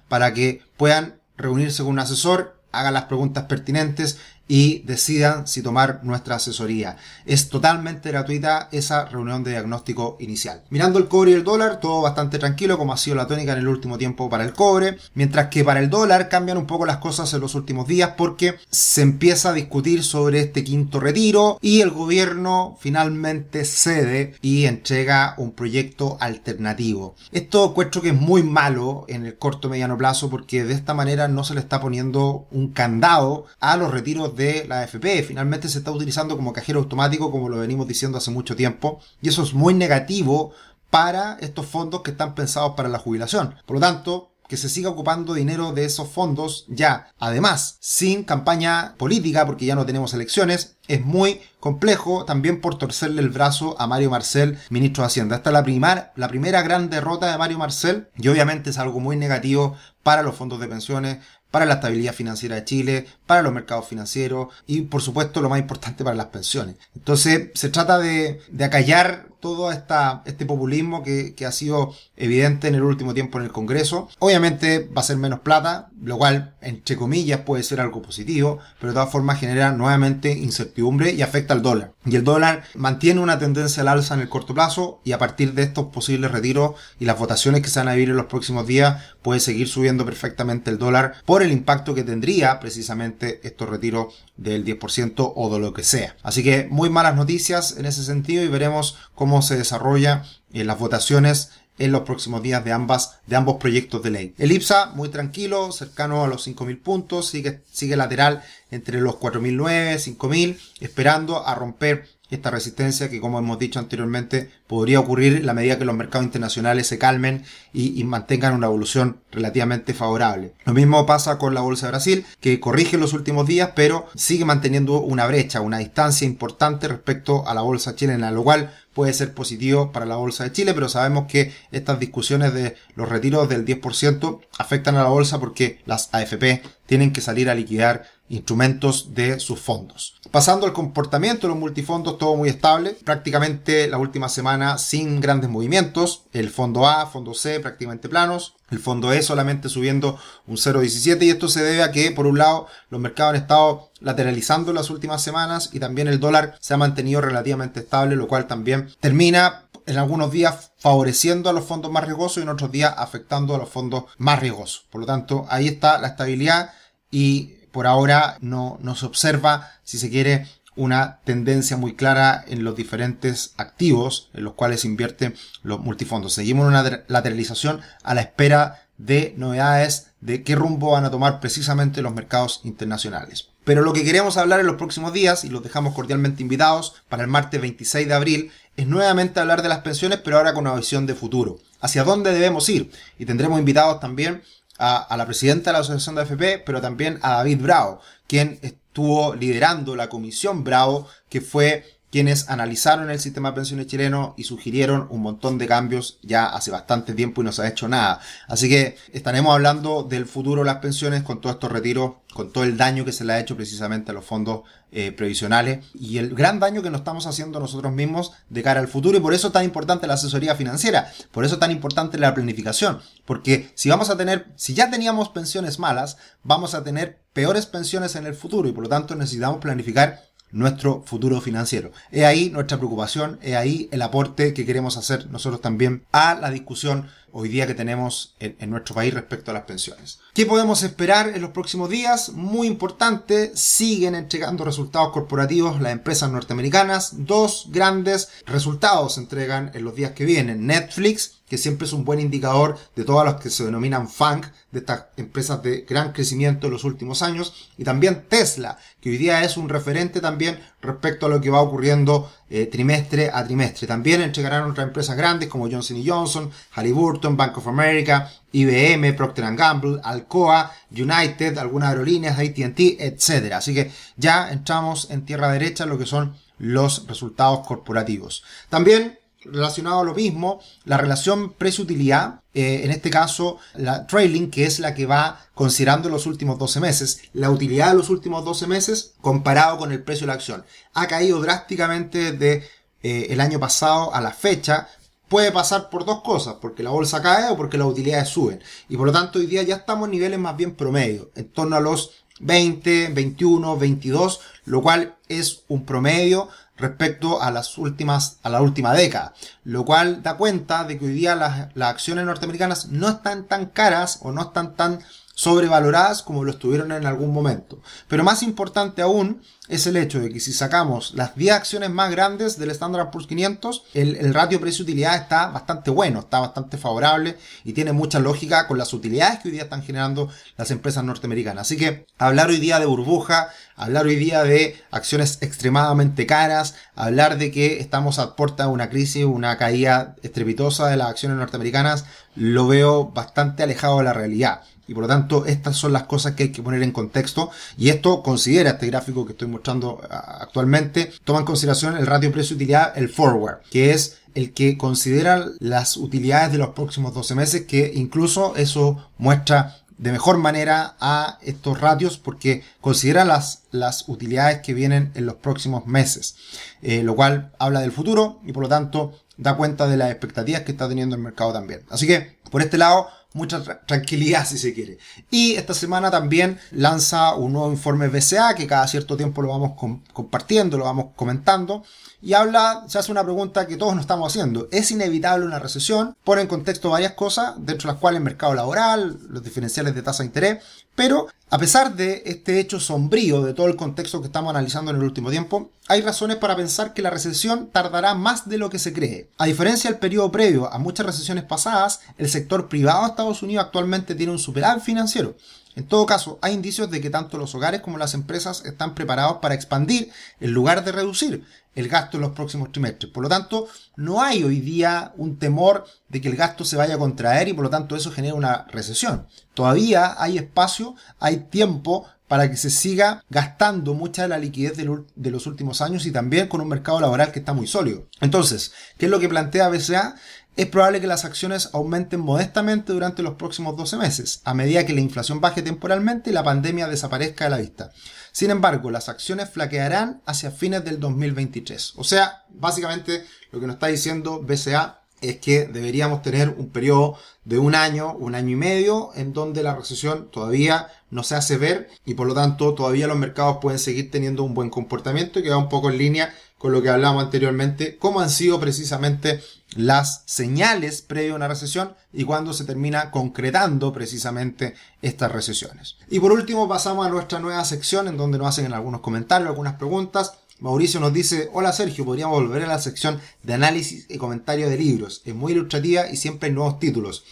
para 0.07 0.33
que 0.33 0.61
puedan 0.77 1.19
reunirse 1.37 1.83
con 1.83 1.93
un 1.93 1.99
asesor, 1.99 2.59
hagan 2.71 2.93
las 2.93 3.05
preguntas 3.05 3.45
pertinentes 3.45 4.19
y 4.47 4.79
decidan 4.79 5.47
si 5.47 5.61
tomar 5.61 6.01
nuestra 6.03 6.35
asesoría. 6.35 6.97
Es 7.25 7.49
totalmente 7.49 8.09
gratuita 8.09 8.69
esa 8.71 9.05
reunión 9.05 9.43
de 9.43 9.51
diagnóstico 9.51 10.17
inicial. 10.19 10.63
Mirando 10.69 10.99
el 10.99 11.07
cobre 11.07 11.31
y 11.31 11.33
el 11.35 11.43
dólar, 11.43 11.79
todo 11.79 12.01
bastante 12.01 12.39
tranquilo 12.39 12.77
como 12.77 12.93
ha 12.93 12.97
sido 12.97 13.15
la 13.15 13.27
tónica 13.27 13.53
en 13.53 13.59
el 13.59 13.67
último 13.67 13.97
tiempo 13.97 14.29
para 14.29 14.43
el 14.43 14.53
cobre, 14.53 14.97
mientras 15.13 15.47
que 15.47 15.63
para 15.63 15.79
el 15.79 15.89
dólar 15.89 16.29
cambian 16.29 16.57
un 16.57 16.67
poco 16.67 16.85
las 16.85 16.97
cosas 16.97 17.33
en 17.33 17.41
los 17.41 17.55
últimos 17.55 17.87
días 17.87 18.13
porque 18.17 18.55
se 18.69 19.01
empieza 19.01 19.49
a 19.49 19.53
discutir 19.53 20.03
sobre 20.03 20.41
este 20.41 20.63
quinto 20.63 20.99
retiro 20.99 21.57
y 21.61 21.81
el 21.81 21.91
gobierno 21.91 22.77
finalmente 22.79 23.65
cede 23.65 24.35
y 24.41 24.65
entrega 24.65 25.35
un 25.37 25.51
proyecto 25.51 26.17
alternativo. 26.19 27.15
Esto 27.31 27.69
encuentro 27.69 28.01
que 28.01 28.09
es 28.09 28.15
muy 28.15 28.43
malo 28.43 29.05
en 29.07 29.25
el 29.25 29.37
corto 29.37 29.69
mediano 29.69 29.97
plazo 29.97 30.29
porque 30.29 30.63
de 30.63 30.73
esta 30.73 30.93
manera 30.93 31.27
no 31.27 31.43
se 31.43 31.53
le 31.53 31.59
está 31.59 31.79
poniendo 31.79 32.47
un 32.51 32.69
candado 32.69 33.45
a 33.59 33.77
los 33.77 33.91
retiros 33.91 34.32
de 34.35 34.65
la 34.67 34.81
AFP. 34.81 35.23
Finalmente 35.23 35.69
se 35.69 35.79
está 35.79 35.91
utilizando 35.91 36.35
como 36.35 36.53
cajero 36.53 36.79
automático, 36.79 37.31
como 37.31 37.49
lo 37.49 37.57
venimos 37.57 37.87
diciendo 37.87 38.17
hace 38.17 38.31
mucho 38.31 38.55
tiempo, 38.55 38.99
y 39.21 39.29
eso 39.29 39.43
es 39.43 39.53
muy 39.53 39.73
negativo 39.73 40.53
para 40.89 41.37
estos 41.41 41.65
fondos 41.65 42.01
que 42.01 42.11
están 42.11 42.35
pensados 42.35 42.73
para 42.75 42.89
la 42.89 42.99
jubilación. 42.99 43.55
Por 43.65 43.77
lo 43.77 43.81
tanto, 43.81 44.33
que 44.47 44.57
se 44.57 44.69
siga 44.69 44.89
ocupando 44.89 45.33
dinero 45.33 45.71
de 45.71 45.85
esos 45.85 46.09
fondos 46.09 46.65
ya, 46.67 47.07
además, 47.17 47.77
sin 47.79 48.23
campaña 48.23 48.93
política, 48.97 49.45
porque 49.45 49.65
ya 49.65 49.75
no 49.75 49.85
tenemos 49.85 50.13
elecciones, 50.13 50.75
es 50.87 51.03
muy 51.03 51.41
complejo 51.59 52.25
también 52.25 52.61
por 52.61 52.77
torcerle 52.77 53.21
el 53.21 53.29
brazo 53.29 53.75
a 53.79 53.87
Mario 53.87 54.11
Marcel, 54.11 54.59
ministro 54.69 55.01
de 55.01 55.07
Hacienda. 55.07 55.37
Esta 55.37 55.49
es 55.49 55.79
la, 55.79 56.11
la 56.15 56.27
primera 56.27 56.61
gran 56.61 56.89
derrota 56.89 57.31
de 57.31 57.37
Mario 57.37 57.57
Marcel 57.57 58.09
y 58.17 58.27
obviamente 58.27 58.69
es 58.69 58.77
algo 58.77 58.99
muy 58.99 59.15
negativo 59.15 59.75
para 60.03 60.21
los 60.21 60.35
fondos 60.35 60.59
de 60.59 60.67
pensiones, 60.67 61.17
para 61.49 61.65
la 61.65 61.75
estabilidad 61.75 62.13
financiera 62.13 62.55
de 62.55 62.65
Chile, 62.65 63.07
para 63.25 63.41
los 63.41 63.53
mercados 63.53 63.87
financieros 63.87 64.47
y 64.67 64.81
por 64.81 65.01
supuesto 65.01 65.41
lo 65.41 65.49
más 65.49 65.59
importante 65.59 66.03
para 66.03 66.15
las 66.15 66.27
pensiones. 66.27 66.75
Entonces 66.95 67.49
se 67.53 67.69
trata 67.69 67.99
de, 67.99 68.41
de 68.51 68.63
acallar 68.63 69.33
todo 69.43 69.73
esta, 69.73 70.21
este 70.25 70.45
populismo 70.45 71.03
que, 71.03 71.35
que, 71.35 71.45
ha 71.45 71.51
sido 71.51 71.93
evidente 72.15 72.69
en 72.69 72.75
el 72.75 72.83
último 72.83 73.13
tiempo 73.13 73.37
en 73.37 73.43
el 73.43 73.51
Congreso. 73.51 74.07
Obviamente 74.19 74.89
va 74.95 75.01
a 75.01 75.03
ser 75.03 75.17
menos 75.17 75.41
plata, 75.41 75.89
lo 76.01 76.17
cual 76.17 76.53
entre 76.61 76.95
comillas 76.95 77.41
puede 77.41 77.61
ser 77.63 77.81
algo 77.81 78.01
positivo, 78.01 78.59
pero 78.79 78.93
de 78.93 78.95
todas 78.95 79.11
formas 79.11 79.41
genera 79.41 79.73
nuevamente 79.73 80.31
incertidumbre 80.31 81.11
y 81.11 81.23
afecta 81.23 81.53
al 81.53 81.61
dólar. 81.61 81.91
Y 82.05 82.15
el 82.15 82.23
dólar 82.23 82.63
mantiene 82.73 83.19
una 83.19 83.37
tendencia 83.37 83.81
al 83.81 83.89
alza 83.89 84.13
en 84.13 84.21
el 84.21 84.29
corto 84.29 84.53
plazo 84.53 85.01
y 85.03 85.11
a 85.11 85.17
partir 85.17 85.53
de 85.53 85.63
estos 85.63 85.87
posibles 85.87 86.31
retiros 86.31 86.75
y 86.97 87.03
las 87.03 87.19
votaciones 87.19 87.61
que 87.61 87.69
se 87.69 87.81
van 87.81 87.89
a 87.89 87.95
vivir 87.95 88.11
en 88.11 88.17
los 88.17 88.27
próximos 88.27 88.65
días 88.65 89.03
puede 89.21 89.41
seguir 89.41 89.67
subiendo 89.67 90.05
perfectamente 90.05 90.71
el 90.71 90.77
dólar 90.77 91.15
por 91.25 91.43
el 91.43 91.51
impacto 91.51 91.93
que 91.93 92.03
tendría 92.03 92.61
precisamente 92.61 93.12
estos 93.19 93.69
retiros 93.69 94.23
del 94.37 94.65
10% 94.65 95.33
o 95.35 95.53
de 95.53 95.59
lo 95.59 95.73
que 95.73 95.83
sea. 95.83 96.15
Así 96.23 96.43
que 96.43 96.67
muy 96.69 96.89
malas 96.89 97.15
noticias 97.15 97.77
en 97.77 97.85
ese 97.85 98.03
sentido 98.03 98.43
y 98.43 98.47
veremos 98.47 98.97
cómo 99.15 99.41
se 99.41 99.57
desarrolla 99.57 100.25
en 100.53 100.67
las 100.67 100.79
votaciones 100.79 101.51
en 101.79 101.91
los 101.91 102.03
próximos 102.03 102.43
días 102.43 102.63
de 102.63 102.71
ambas, 102.71 103.19
de 103.25 103.35
ambos 103.35 103.57
proyectos 103.57 104.03
de 104.03 104.11
ley. 104.11 104.35
El 104.37 104.51
IPSA, 104.51 104.91
muy 104.93 105.09
tranquilo, 105.09 105.71
cercano 105.71 106.23
a 106.23 106.27
los 106.27 106.47
5.000 106.47 106.81
puntos, 106.81 107.27
sigue, 107.27 107.61
sigue 107.71 107.95
lateral 107.95 108.43
entre 108.69 109.01
los 109.01 109.15
4.009, 109.15 110.17
5.000, 110.17 110.57
esperando 110.81 111.45
a 111.45 111.55
romper 111.55 112.07
esta 112.35 112.51
resistencia 112.51 113.09
que, 113.09 113.19
como 113.19 113.39
hemos 113.39 113.59
dicho 113.59 113.79
anteriormente, 113.79 114.49
podría 114.67 114.99
ocurrir 114.99 115.37
en 115.37 115.45
la 115.45 115.53
medida 115.53 115.77
que 115.77 115.85
los 115.85 115.95
mercados 115.95 116.25
internacionales 116.25 116.87
se 116.87 116.97
calmen 116.97 117.43
y, 117.73 118.03
mantengan 118.03 118.53
una 118.53 118.67
evolución 118.67 119.21
relativamente 119.31 119.93
favorable. 119.93 120.53
Lo 120.65 120.73
mismo 120.73 121.05
pasa 121.05 121.37
con 121.37 121.53
la 121.53 121.61
Bolsa 121.61 121.87
de 121.87 121.91
Brasil, 121.91 122.25
que 122.39 122.59
corrige 122.59 122.95
en 122.95 123.01
los 123.01 123.13
últimos 123.13 123.47
días, 123.47 123.71
pero 123.75 124.07
sigue 124.15 124.45
manteniendo 124.45 124.99
una 125.01 125.25
brecha, 125.25 125.61
una 125.61 125.79
distancia 125.79 126.27
importante 126.27 126.87
respecto 126.87 127.47
a 127.47 127.53
la 127.53 127.61
Bolsa 127.61 127.95
chilena, 127.95 128.31
lo 128.31 128.43
cual 128.43 128.71
puede 128.93 129.13
ser 129.13 129.33
positivo 129.33 129.91
para 129.91 130.05
la 130.05 130.15
Bolsa 130.15 130.43
de 130.43 130.51
Chile, 130.51 130.73
pero 130.73 130.89
sabemos 130.89 131.25
que 131.27 131.51
estas 131.71 131.99
discusiones 131.99 132.53
de 132.53 132.75
los 132.95 133.09
retiros 133.09 133.49
del 133.49 133.65
10% 133.65 134.41
afectan 134.57 134.95
a 134.95 135.03
la 135.03 135.09
Bolsa 135.09 135.39
porque 135.39 135.79
las 135.85 136.09
AFP 136.13 136.61
tienen 136.85 137.11
que 137.11 137.21
salir 137.21 137.49
a 137.49 137.55
liquidar 137.55 138.05
instrumentos 138.33 139.13
de 139.13 139.39
sus 139.39 139.59
fondos. 139.59 140.15
Pasando 140.31 140.65
al 140.65 140.73
comportamiento 140.73 141.47
de 141.47 141.53
los 141.53 141.59
multifondos, 141.59 142.17
todo 142.17 142.35
muy 142.35 142.49
estable. 142.49 142.97
Prácticamente 143.05 143.87
la 143.87 143.99
última 143.99 144.29
semana 144.29 144.77
sin 144.77 145.21
grandes 145.21 145.49
movimientos. 145.49 146.23
El 146.33 146.49
fondo 146.49 146.87
A, 146.87 147.05
fondo 147.05 147.33
C 147.33 147.59
prácticamente 147.59 148.09
planos. 148.09 148.55
El 148.71 148.79
fondo 148.79 149.13
E 149.13 149.21
solamente 149.21 149.69
subiendo 149.69 150.17
un 150.47 150.57
0,17 150.57 151.23
y 151.23 151.29
esto 151.29 151.47
se 151.47 151.63
debe 151.63 151.83
a 151.83 151.91
que, 151.91 152.11
por 152.11 152.25
un 152.25 152.39
lado, 152.39 152.67
los 152.89 152.99
mercados 152.99 153.35
han 153.35 153.41
estado 153.41 153.91
lateralizando 153.99 154.73
las 154.73 154.89
últimas 154.89 155.21
semanas 155.21 155.69
y 155.71 155.79
también 155.79 156.07
el 156.07 156.19
dólar 156.19 156.57
se 156.59 156.73
ha 156.73 156.77
mantenido 156.77 157.21
relativamente 157.21 157.81
estable, 157.81 158.15
lo 158.15 158.27
cual 158.27 158.47
también 158.47 158.89
termina 158.99 159.69
en 159.85 159.97
algunos 159.97 160.31
días 160.31 160.71
favoreciendo 160.77 161.49
a 161.49 161.53
los 161.53 161.65
fondos 161.65 161.91
más 161.91 162.05
riesgosos 162.05 162.37
y 162.37 162.41
en 162.41 162.49
otros 162.49 162.71
días 162.71 162.93
afectando 162.97 163.53
a 163.53 163.57
los 163.59 163.69
fondos 163.69 164.05
más 164.17 164.39
riesgosos. 164.39 164.85
Por 164.89 165.01
lo 165.01 165.07
tanto, 165.07 165.45
ahí 165.49 165.67
está 165.67 165.99
la 165.99 166.07
estabilidad 166.07 166.71
y 167.11 167.62
por 167.73 167.87
ahora 167.87 168.37
no, 168.39 168.77
no 168.81 168.95
se 168.95 169.07
observa, 169.07 169.71
si 169.83 169.97
se 169.97 170.11
quiere, 170.11 170.47
una 170.75 171.19
tendencia 171.23 171.75
muy 171.75 171.95
clara 171.95 172.45
en 172.47 172.63
los 172.63 172.75
diferentes 172.75 173.53
activos 173.57 174.29
en 174.33 174.43
los 174.43 174.53
cuales 174.53 174.85
invierten 174.85 175.35
los 175.63 175.79
multifondos. 175.79 176.33
Seguimos 176.33 176.67
una 176.67 177.03
lateralización 177.07 177.81
a 178.03 178.13
la 178.13 178.21
espera 178.21 178.87
de 178.97 179.33
novedades 179.37 180.11
de 180.21 180.43
qué 180.43 180.55
rumbo 180.55 180.91
van 180.91 181.05
a 181.05 181.11
tomar 181.11 181.39
precisamente 181.39 182.03
los 182.03 182.13
mercados 182.13 182.61
internacionales. 182.63 183.49
Pero 183.63 183.81
lo 183.81 183.93
que 183.93 184.03
queremos 184.03 184.37
hablar 184.37 184.59
en 184.59 184.67
los 184.67 184.75
próximos 184.75 185.13
días, 185.13 185.43
y 185.43 185.49
los 185.49 185.63
dejamos 185.63 185.95
cordialmente 185.95 186.43
invitados 186.43 186.95
para 187.09 187.23
el 187.23 187.29
martes 187.29 187.59
26 187.59 188.07
de 188.07 188.13
abril, 188.13 188.51
es 188.77 188.87
nuevamente 188.87 189.39
hablar 189.39 189.61
de 189.63 189.69
las 189.69 189.79
pensiones, 189.79 190.19
pero 190.19 190.37
ahora 190.37 190.53
con 190.53 190.67
una 190.67 190.75
visión 190.75 191.05
de 191.05 191.15
futuro. 191.15 191.59
¿Hacia 191.79 192.03
dónde 192.03 192.33
debemos 192.33 192.69
ir? 192.69 192.91
Y 193.17 193.25
tendremos 193.25 193.57
invitados 193.59 193.99
también 193.99 194.43
a, 194.77 195.15
la 195.15 195.25
presidenta 195.25 195.69
de 195.69 195.73
la 195.73 195.79
Asociación 195.79 196.15
de 196.15 196.21
AFP, 196.21 196.63
pero 196.65 196.81
también 196.81 197.19
a 197.21 197.33
David 197.33 197.61
Bravo, 197.61 198.01
quien 198.27 198.59
estuvo 198.61 199.35
liderando 199.35 199.95
la 199.95 200.09
comisión 200.09 200.63
Bravo, 200.63 201.07
que 201.29 201.41
fue 201.41 201.85
quienes 202.13 202.47
analizaron 202.47 203.09
el 203.09 203.19
sistema 203.19 203.49
de 203.49 203.55
pensiones 203.55 203.87
chileno 203.87 204.35
y 204.37 204.43
sugirieron 204.43 205.07
un 205.09 205.23
montón 205.23 205.57
de 205.57 205.65
cambios 205.65 206.19
ya 206.21 206.45
hace 206.45 206.69
bastante 206.69 207.15
tiempo 207.15 207.41
y 207.41 207.45
no 207.45 207.51
se 207.51 207.63
ha 207.63 207.67
hecho 207.67 207.87
nada. 207.87 208.19
Así 208.47 208.69
que 208.69 208.97
estaremos 209.13 209.51
hablando 209.51 210.03
del 210.03 210.27
futuro 210.27 210.61
de 210.61 210.67
las 210.67 210.77
pensiones 210.77 211.23
con 211.23 211.41
todos 211.41 211.55
estos 211.55 211.71
retiros, 211.71 212.11
con 212.31 212.53
todo 212.53 212.65
el 212.65 212.77
daño 212.77 213.03
que 213.03 213.11
se 213.13 213.25
le 213.25 213.33
ha 213.33 213.39
hecho 213.39 213.55
precisamente 213.55 214.11
a 214.11 214.13
los 214.13 214.23
fondos 214.23 214.61
eh, 214.91 215.11
previsionales 215.11 215.83
y 215.95 216.19
el 216.19 216.35
gran 216.35 216.59
daño 216.59 216.83
que 216.83 216.91
nos 216.91 217.01
estamos 217.01 217.25
haciendo 217.25 217.59
nosotros 217.59 217.91
mismos 217.91 218.33
de 218.47 218.61
cara 218.61 218.79
al 218.79 218.87
futuro 218.87 219.17
y 219.17 219.21
por 219.21 219.33
eso 219.33 219.47
es 219.47 219.53
tan 219.53 219.63
importante 219.63 220.05
la 220.05 220.13
asesoría 220.13 220.53
financiera, 220.53 221.11
por 221.31 221.45
eso 221.45 221.55
es 221.55 221.59
tan 221.59 221.71
importante 221.71 222.19
la 222.19 222.35
planificación, 222.35 223.01
porque 223.25 223.71
si 223.73 223.89
vamos 223.89 224.11
a 224.11 224.17
tener, 224.17 224.45
si 224.55 224.75
ya 224.75 224.91
teníamos 224.91 225.29
pensiones 225.29 225.79
malas, 225.79 226.17
vamos 226.43 226.75
a 226.75 226.83
tener 226.83 227.23
peores 227.33 227.65
pensiones 227.65 228.15
en 228.15 228.27
el 228.27 228.35
futuro 228.35 228.69
y 228.69 228.71
por 228.71 228.83
lo 228.83 228.89
tanto 228.89 229.15
necesitamos 229.15 229.61
planificar 229.61 230.21
nuestro 230.53 231.03
futuro 231.05 231.41
financiero. 231.41 231.91
Es 232.11 232.23
ahí 232.23 232.49
nuestra 232.49 232.77
preocupación, 232.77 233.39
es 233.41 233.55
ahí 233.55 233.89
el 233.91 234.01
aporte 234.01 234.53
que 234.53 234.65
queremos 234.65 234.95
hacer 234.95 235.29
nosotros 235.29 235.59
también 235.59 236.05
a 236.11 236.35
la 236.35 236.51
discusión 236.51 237.07
hoy 237.35 237.49
día 237.49 237.65
que 237.65 237.73
tenemos 237.73 238.35
en, 238.39 238.69
nuestro 238.69 238.93
país 238.93 239.13
respecto 239.13 239.49
a 239.49 239.55
las 239.55 239.63
pensiones. 239.63 240.19
¿Qué 240.35 240.45
podemos 240.45 240.83
esperar 240.83 241.29
en 241.29 241.41
los 241.41 241.49
próximos 241.49 241.89
días? 241.89 242.29
Muy 242.29 242.67
importante, 242.67 243.51
siguen 243.55 244.13
entregando 244.13 244.63
resultados 244.63 245.11
corporativos 245.11 245.81
las 245.81 245.91
empresas 245.91 246.31
norteamericanas. 246.31 247.25
Dos 247.25 247.67
grandes 247.69 248.29
resultados 248.45 249.15
se 249.15 249.21
entregan 249.21 249.71
en 249.73 249.83
los 249.83 249.95
días 249.95 250.11
que 250.11 250.25
vienen. 250.25 250.67
Netflix 250.67 251.41
que 251.53 251.59
siempre 251.59 251.85
es 251.85 251.93
un 251.93 252.03
buen 252.03 252.19
indicador 252.19 252.79
de 252.95 253.03
todas 253.03 253.23
las 253.27 253.39
que 253.39 253.51
se 253.51 253.63
denominan 253.63 254.09
FANG, 254.09 254.51
de 254.71 254.79
estas 254.79 255.05
empresas 255.17 255.61
de 255.61 255.81
gran 255.87 256.11
crecimiento 256.11 256.65
en 256.65 256.73
los 256.73 256.83
últimos 256.83 257.21
años, 257.21 257.69
y 257.77 257.83
también 257.83 258.25
Tesla, 258.27 258.79
que 258.99 259.11
hoy 259.11 259.17
día 259.17 259.43
es 259.43 259.55
un 259.55 259.69
referente 259.69 260.19
también 260.19 260.59
respecto 260.81 261.27
a 261.27 261.29
lo 261.29 261.39
que 261.39 261.51
va 261.51 261.61
ocurriendo 261.61 262.33
eh, 262.49 262.65
trimestre 262.65 263.29
a 263.31 263.45
trimestre. 263.45 263.85
También 263.85 264.23
entregarán 264.23 264.67
otras 264.67 264.87
empresas 264.87 265.15
grandes 265.15 265.47
como 265.47 265.69
Johnson 265.69 266.01
Johnson, 266.03 266.49
Halliburton, 266.71 267.37
Bank 267.37 267.55
of 267.59 267.67
America, 267.67 268.31
IBM, 268.51 269.13
Procter 269.13 269.55
Gamble, 269.55 269.99
Alcoa, 270.03 270.71
United, 270.89 271.55
algunas 271.59 271.89
aerolíneas, 271.89 272.39
AT&T, 272.39 272.97
etc. 272.99 273.53
Así 273.53 273.75
que 273.75 273.91
ya 274.17 274.51
entramos 274.51 275.11
en 275.11 275.23
tierra 275.23 275.51
derecha 275.51 275.83
en 275.83 275.91
lo 275.91 275.99
que 275.99 276.07
son 276.07 276.35
los 276.57 277.05
resultados 277.05 277.59
corporativos. 277.67 278.43
También 278.69 279.19
relacionado 279.45 280.01
a 280.01 280.03
lo 280.03 280.13
mismo, 280.13 280.61
la 280.85 280.97
relación 280.97 281.53
precio-utilidad, 281.53 282.41
eh, 282.53 282.81
en 282.83 282.91
este 282.91 283.09
caso 283.09 283.57
la 283.75 284.07
trailing, 284.07 284.49
que 284.49 284.65
es 284.65 284.79
la 284.79 284.93
que 284.93 285.05
va 285.05 285.45
considerando 285.53 286.09
los 286.09 286.25
últimos 286.25 286.57
12 286.57 286.79
meses, 286.79 287.21
la 287.33 287.49
utilidad 287.49 287.89
de 287.89 287.97
los 287.97 288.09
últimos 288.09 288.45
12 288.45 288.67
meses 288.67 289.13
comparado 289.21 289.77
con 289.77 289.91
el 289.91 290.03
precio 290.03 290.21
de 290.21 290.27
la 290.27 290.33
acción. 290.33 290.65
Ha 290.93 291.07
caído 291.07 291.41
drásticamente 291.41 292.31
desde 292.31 292.67
eh, 293.03 293.27
el 293.29 293.41
año 293.41 293.59
pasado 293.59 294.13
a 294.13 294.21
la 294.21 294.31
fecha, 294.31 294.87
puede 295.27 295.51
pasar 295.51 295.89
por 295.89 296.05
dos 296.05 296.21
cosas, 296.21 296.57
porque 296.61 296.83
la 296.83 296.91
bolsa 296.91 297.21
cae 297.21 297.49
o 297.49 297.57
porque 297.57 297.77
las 297.77 297.87
utilidades 297.87 298.29
suben. 298.29 298.61
Y 298.87 298.97
por 298.97 299.07
lo 299.07 299.11
tanto 299.11 299.39
hoy 299.39 299.47
día 299.47 299.63
ya 299.63 299.77
estamos 299.77 300.05
en 300.05 300.11
niveles 300.11 300.39
más 300.39 300.55
bien 300.55 300.75
promedio, 300.75 301.31
en 301.35 301.49
torno 301.49 301.75
a 301.75 301.79
los 301.79 302.11
20, 302.39 303.09
21, 303.09 303.77
22, 303.77 304.41
lo 304.65 304.81
cual 304.81 305.15
es 305.27 305.63
un 305.67 305.85
promedio 305.85 306.49
respecto 306.77 307.41
a 307.41 307.51
las 307.51 307.77
últimas, 307.77 308.39
a 308.43 308.49
la 308.49 308.61
última 308.61 308.93
década, 308.93 309.33
lo 309.63 309.85
cual 309.85 310.23
da 310.23 310.37
cuenta 310.37 310.83
de 310.83 310.97
que 310.97 311.05
hoy 311.05 311.13
día 311.13 311.35
las, 311.35 311.67
las 311.75 311.89
acciones 311.89 312.25
norteamericanas 312.25 312.87
no 312.87 313.09
están 313.09 313.45
tan 313.45 313.67
caras 313.67 314.19
o 314.21 314.31
no 314.31 314.41
están 314.41 314.75
tan 314.75 314.99
sobrevaloradas 315.35 316.21
como 316.21 316.43
lo 316.43 316.51
estuvieron 316.51 316.91
en 316.91 317.05
algún 317.05 317.33
momento. 317.33 317.79
Pero 318.07 318.23
más 318.23 318.43
importante 318.43 319.01
aún 319.01 319.41
es 319.69 319.87
el 319.87 319.97
hecho 319.97 320.19
de 320.19 320.29
que 320.29 320.39
si 320.39 320.51
sacamos 320.51 321.13
las 321.15 321.35
10 321.35 321.53
acciones 321.53 321.89
más 321.89 322.11
grandes 322.11 322.59
del 322.59 322.69
Standard 322.71 323.09
Poor's 323.09 323.27
500, 323.27 323.83
el, 323.93 324.33
ratio 324.33 324.59
precio-utilidad 324.59 325.15
está 325.15 325.47
bastante 325.47 325.89
bueno, 325.89 326.19
está 326.19 326.39
bastante 326.39 326.77
favorable 326.77 327.37
y 327.63 327.73
tiene 327.73 327.93
mucha 327.93 328.19
lógica 328.19 328.67
con 328.67 328.77
las 328.77 328.93
utilidades 328.93 329.39
que 329.39 329.47
hoy 329.47 329.53
día 329.53 329.63
están 329.63 329.81
generando 329.81 330.29
las 330.57 330.69
empresas 330.69 331.03
norteamericanas. 331.03 331.61
Así 331.61 331.77
que 331.77 332.05
hablar 332.17 332.49
hoy 332.49 332.59
día 332.59 332.79
de 332.79 332.85
burbuja, 332.85 333.49
hablar 333.75 334.05
hoy 334.05 334.17
día 334.17 334.43
de 334.43 334.79
acciones 334.91 335.39
extremadamente 335.41 336.27
caras, 336.27 336.75
hablar 336.95 337.37
de 337.37 337.49
que 337.51 337.79
estamos 337.79 338.19
a 338.19 338.35
puerta 338.35 338.63
de 338.63 338.69
una 338.69 338.89
crisis, 338.89 339.25
una 339.25 339.57
caída 339.57 340.15
estrepitosa 340.23 340.87
de 340.89 340.97
las 340.97 341.07
acciones 341.09 341.37
norteamericanas, 341.37 342.05
lo 342.35 342.67
veo 342.67 343.05
bastante 343.05 343.63
alejado 343.63 343.99
de 343.99 344.03
la 344.03 344.13
realidad. 344.13 344.61
Y 344.87 344.93
por 344.93 345.03
lo 345.03 345.07
tanto, 345.07 345.45
estas 345.45 345.77
son 345.77 345.93
las 345.93 346.03
cosas 346.03 346.33
que 346.33 346.43
hay 346.43 346.51
que 346.51 346.61
poner 346.61 346.83
en 346.83 346.91
contexto. 346.91 347.51
Y 347.77 347.89
esto 347.89 348.21
considera 348.21 348.71
este 348.71 348.87
gráfico 348.87 349.25
que 349.25 349.31
estoy 349.31 349.47
mostrando 349.47 350.01
actualmente, 350.09 351.11
toma 351.23 351.39
en 351.39 351.45
consideración 351.45 351.97
el 351.97 352.07
ratio 352.07 352.31
precio-utilidad, 352.31 352.97
el 352.97 353.09
forward, 353.09 353.59
que 353.71 353.91
es 353.91 354.17
el 354.35 354.53
que 354.53 354.77
considera 354.77 355.47
las 355.59 355.95
utilidades 355.97 356.51
de 356.51 356.57
los 356.57 356.69
próximos 356.69 357.13
12 357.13 357.35
meses, 357.35 357.61
que 357.61 357.91
incluso 357.95 358.55
eso 358.55 359.09
muestra 359.17 359.77
de 359.97 360.11
mejor 360.11 360.37
manera 360.37 360.95
a 360.99 361.37
estos 361.41 361.79
ratios 361.79 362.17
porque 362.17 362.63
considera 362.81 363.25
las, 363.25 363.63
las 363.71 364.09
utilidades 364.09 364.61
que 364.61 364.73
vienen 364.73 365.11
en 365.15 365.25
los 365.25 365.35
próximos 365.35 365.85
meses, 365.85 366.35
eh, 366.81 367.03
lo 367.03 367.15
cual 367.15 367.53
habla 367.59 367.79
del 367.79 367.91
futuro 367.91 368.41
y 368.43 368.51
por 368.51 368.63
lo 368.63 368.69
tanto 368.69 369.13
da 369.37 369.55
cuenta 369.55 369.87
de 369.87 369.97
las 369.97 370.11
expectativas 370.11 370.61
que 370.61 370.71
está 370.71 370.89
teniendo 370.89 371.15
el 371.15 371.21
mercado 371.21 371.53
también. 371.53 371.83
Así 371.89 372.07
que 372.07 372.37
por 372.51 372.61
este 372.61 372.77
lado 372.77 373.07
mucha 373.33 373.63
tranquilidad 373.85 374.45
si 374.47 374.57
se 374.57 374.73
quiere. 374.73 374.97
Y 375.29 375.53
esta 375.53 375.73
semana 375.73 376.09
también 376.09 376.59
lanza 376.71 377.35
un 377.35 377.53
nuevo 377.53 377.71
informe 377.71 378.07
BCA 378.07 378.55
que 378.55 378.67
cada 378.67 378.87
cierto 378.87 379.17
tiempo 379.17 379.41
lo 379.41 379.49
vamos 379.49 379.73
compartiendo, 380.13 380.77
lo 380.77 380.85
vamos 380.85 381.07
comentando. 381.15 381.83
Y 382.25 382.35
habla, 382.35 382.85
se 382.87 382.97
hace 382.97 383.11
una 383.11 383.25
pregunta 383.25 383.67
que 383.67 383.75
todos 383.75 383.93
nos 383.93 384.03
estamos 384.03 384.31
haciendo. 384.31 384.69
¿Es 384.71 384.91
inevitable 384.91 385.45
una 385.45 385.59
recesión? 385.59 386.15
Pone 386.23 386.41
en 386.41 386.47
contexto 386.47 386.89
varias 386.89 387.15
cosas, 387.15 387.55
dentro 387.57 387.89
de 387.89 387.93
las 387.93 387.99
cuales 387.99 388.19
el 388.19 388.23
mercado 388.23 388.53
laboral, 388.53 389.19
los 389.27 389.43
diferenciales 389.43 389.93
de 389.93 390.01
tasa 390.03 390.23
de 390.23 390.27
interés, 390.27 390.63
pero 390.95 391.27
a 391.49 391.57
pesar 391.57 391.95
de 391.95 392.23
este 392.25 392.61
hecho 392.61 392.79
sombrío 392.79 393.41
de 393.41 393.53
todo 393.53 393.67
el 393.67 393.75
contexto 393.75 394.21
que 394.21 394.27
estamos 394.27 394.51
analizando 394.51 394.91
en 394.91 394.97
el 394.97 395.03
último 395.03 395.31
tiempo, 395.31 395.69
hay 395.89 395.99
razones 395.99 396.37
para 396.37 396.55
pensar 396.55 396.93
que 396.93 397.01
la 397.01 397.09
recesión 397.09 397.67
tardará 397.67 398.13
más 398.13 398.47
de 398.47 398.57
lo 398.57 398.69
que 398.69 398.79
se 398.79 398.93
cree. 398.93 399.27
A 399.37 399.45
diferencia 399.45 399.89
del 399.89 399.99
periodo 399.99 400.31
previo 400.31 400.71
a 400.71 400.77
muchas 400.77 401.05
recesiones 401.05 401.43
pasadas, 401.43 401.99
el 402.17 402.29
sector 402.29 402.69
privado 402.69 403.01
de 403.01 403.09
Estados 403.09 403.43
Unidos 403.43 403.65
actualmente 403.65 404.15
tiene 404.15 404.31
un 404.31 404.39
superávit 404.39 404.81
financiero. 404.81 405.35
En 405.75 405.87
todo 405.87 406.05
caso, 406.05 406.39
hay 406.41 406.53
indicios 406.53 406.89
de 406.91 407.01
que 407.01 407.09
tanto 407.09 407.37
los 407.37 407.55
hogares 407.55 407.81
como 407.81 407.97
las 407.97 408.13
empresas 408.13 408.63
están 408.65 408.93
preparados 408.93 409.37
para 409.37 409.55
expandir 409.55 410.11
en 410.39 410.51
lugar 410.51 410.83
de 410.83 410.91
reducir 410.91 411.43
el 411.75 411.89
gasto 411.89 412.17
en 412.17 412.21
los 412.21 412.33
próximos 412.33 412.71
trimestres. 412.71 413.11
Por 413.11 413.23
lo 413.23 413.29
tanto, 413.29 413.67
no 413.95 414.21
hay 414.21 414.43
hoy 414.43 414.59
día 414.59 415.13
un 415.17 415.37
temor 415.39 415.85
de 416.09 416.21
que 416.21 416.29
el 416.29 416.35
gasto 416.35 416.65
se 416.65 416.77
vaya 416.77 416.95
a 416.95 416.99
contraer 416.99 417.47
y 417.47 417.53
por 417.53 417.63
lo 417.63 417.69
tanto 417.69 417.95
eso 417.95 418.11
genera 418.11 418.35
una 418.35 418.67
recesión. 418.71 419.27
Todavía 419.55 420.15
hay 420.17 420.37
espacio, 420.37 420.95
hay 421.19 421.37
tiempo 421.37 422.07
para 422.27 422.49
que 422.49 422.57
se 422.57 422.69
siga 422.69 423.23
gastando 423.29 423.93
mucha 423.93 424.23
de 424.23 424.27
la 424.29 424.39
liquidez 424.39 424.77
de 424.77 425.31
los 425.31 425.47
últimos 425.47 425.81
años 425.81 426.05
y 426.05 426.11
también 426.11 426.47
con 426.47 426.61
un 426.61 426.67
mercado 426.67 426.99
laboral 426.99 427.31
que 427.31 427.39
está 427.39 427.53
muy 427.53 427.67
sólido. 427.67 428.07
Entonces, 428.21 428.73
¿qué 428.97 429.05
es 429.05 429.11
lo 429.11 429.19
que 429.19 429.29
plantea 429.29 429.69
BCA? 429.69 430.15
Es 430.55 430.67
probable 430.67 431.01
que 431.01 431.07
las 431.07 431.25
acciones 431.25 431.69
aumenten 431.73 432.19
modestamente 432.19 432.93
durante 432.93 433.23
los 433.23 433.35
próximos 433.35 433.75
12 433.75 433.97
meses, 433.97 434.41
a 434.43 434.53
medida 434.53 434.85
que 434.85 434.93
la 434.93 435.01
inflación 435.01 435.41
baje 435.41 435.63
temporalmente 435.63 436.29
y 436.29 436.33
la 436.33 436.43
pandemia 436.43 436.87
desaparezca 436.87 437.45
de 437.45 437.49
la 437.49 437.57
vista. 437.57 437.91
Sin 438.31 438.51
embargo, 438.51 438.91
las 438.91 439.09
acciones 439.09 439.49
flaquearán 439.49 440.21
hacia 440.25 440.51
fines 440.51 440.85
del 440.85 440.99
2023. 440.99 441.93
O 441.95 442.03
sea, 442.03 442.43
básicamente 442.49 443.25
lo 443.51 443.59
que 443.59 443.67
nos 443.67 443.75
está 443.75 443.87
diciendo 443.87 444.41
BCA 444.41 445.01
es 445.21 445.37
que 445.37 445.65
deberíamos 445.65 446.21
tener 446.21 446.49
un 446.49 446.69
periodo 446.69 447.17
de 447.45 447.57
un 447.57 447.75
año, 447.75 448.13
un 448.13 448.35
año 448.35 448.49
y 448.49 448.55
medio, 448.55 449.11
en 449.15 449.33
donde 449.33 449.63
la 449.63 449.75
recesión 449.75 450.29
todavía 450.29 450.89
no 451.09 451.23
se 451.23 451.35
hace 451.35 451.57
ver 451.57 451.89
y 452.05 452.13
por 452.13 452.27
lo 452.27 452.33
tanto 452.33 452.73
todavía 452.73 453.07
los 453.07 453.17
mercados 453.17 453.57
pueden 453.61 453.79
seguir 453.79 454.11
teniendo 454.11 454.43
un 454.43 454.53
buen 454.53 454.69
comportamiento 454.69 455.39
y 455.39 455.43
queda 455.43 455.57
un 455.57 455.69
poco 455.69 455.89
en 455.89 455.97
línea 455.97 456.33
con 456.63 456.71
lo 456.71 456.81
que 456.81 456.87
hablamos 456.87 457.21
anteriormente, 457.21 457.97
cómo 457.97 458.21
han 458.21 458.29
sido 458.29 458.57
precisamente 458.57 459.41
las 459.75 460.23
señales 460.27 461.01
previo 461.01 461.33
a 461.33 461.35
una 461.35 461.49
recesión 461.49 461.93
y 462.13 462.23
cuándo 462.23 462.53
se 462.53 462.63
termina 462.63 463.11
concretando 463.11 463.91
precisamente 463.91 464.73
estas 465.01 465.29
recesiones. 465.29 465.97
Y 466.07 466.21
por 466.21 466.31
último 466.31 466.69
pasamos 466.69 467.05
a 467.05 467.09
nuestra 467.09 467.41
nueva 467.41 467.65
sección 467.65 468.07
en 468.07 468.15
donde 468.15 468.37
nos 468.37 468.47
hacen 468.47 468.71
algunos 468.71 469.01
comentarios, 469.01 469.49
algunas 469.49 469.73
preguntas. 469.73 470.35
Mauricio 470.61 471.01
nos 471.01 471.11
dice, 471.11 471.49
hola 471.51 471.73
Sergio, 471.73 472.05
podríamos 472.05 472.41
volver 472.41 472.63
a 472.63 472.67
la 472.67 472.79
sección 472.79 473.19
de 473.41 473.55
análisis 473.55 474.05
y 474.07 474.17
comentario 474.17 474.69
de 474.69 474.77
libros. 474.77 475.21
Es 475.25 475.35
muy 475.35 475.51
ilustrativa 475.51 476.07
y 476.07 476.15
siempre 476.15 476.47
hay 476.47 476.55
nuevos 476.55 476.79
títulos. 476.79 477.25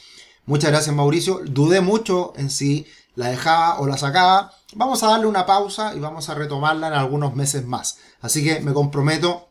Muchas 0.46 0.72
gracias 0.72 0.94
Mauricio. 0.94 1.40
Dudé 1.46 1.80
mucho 1.80 2.34
en 2.36 2.50
si 2.50 2.86
la 3.16 3.30
dejaba 3.30 3.80
o 3.80 3.88
la 3.88 3.96
sacaba. 3.96 4.52
Vamos 4.74 5.04
a 5.04 5.08
darle 5.08 5.28
una 5.28 5.46
pausa 5.46 5.94
y 5.96 6.00
vamos 6.00 6.30
a 6.30 6.34
retomarla 6.34 6.88
en 6.88 6.94
algunos 6.94 7.36
meses 7.36 7.66
más. 7.66 7.98
Así 8.22 8.42
que 8.42 8.62
me 8.62 8.72
comprometo 8.72 9.50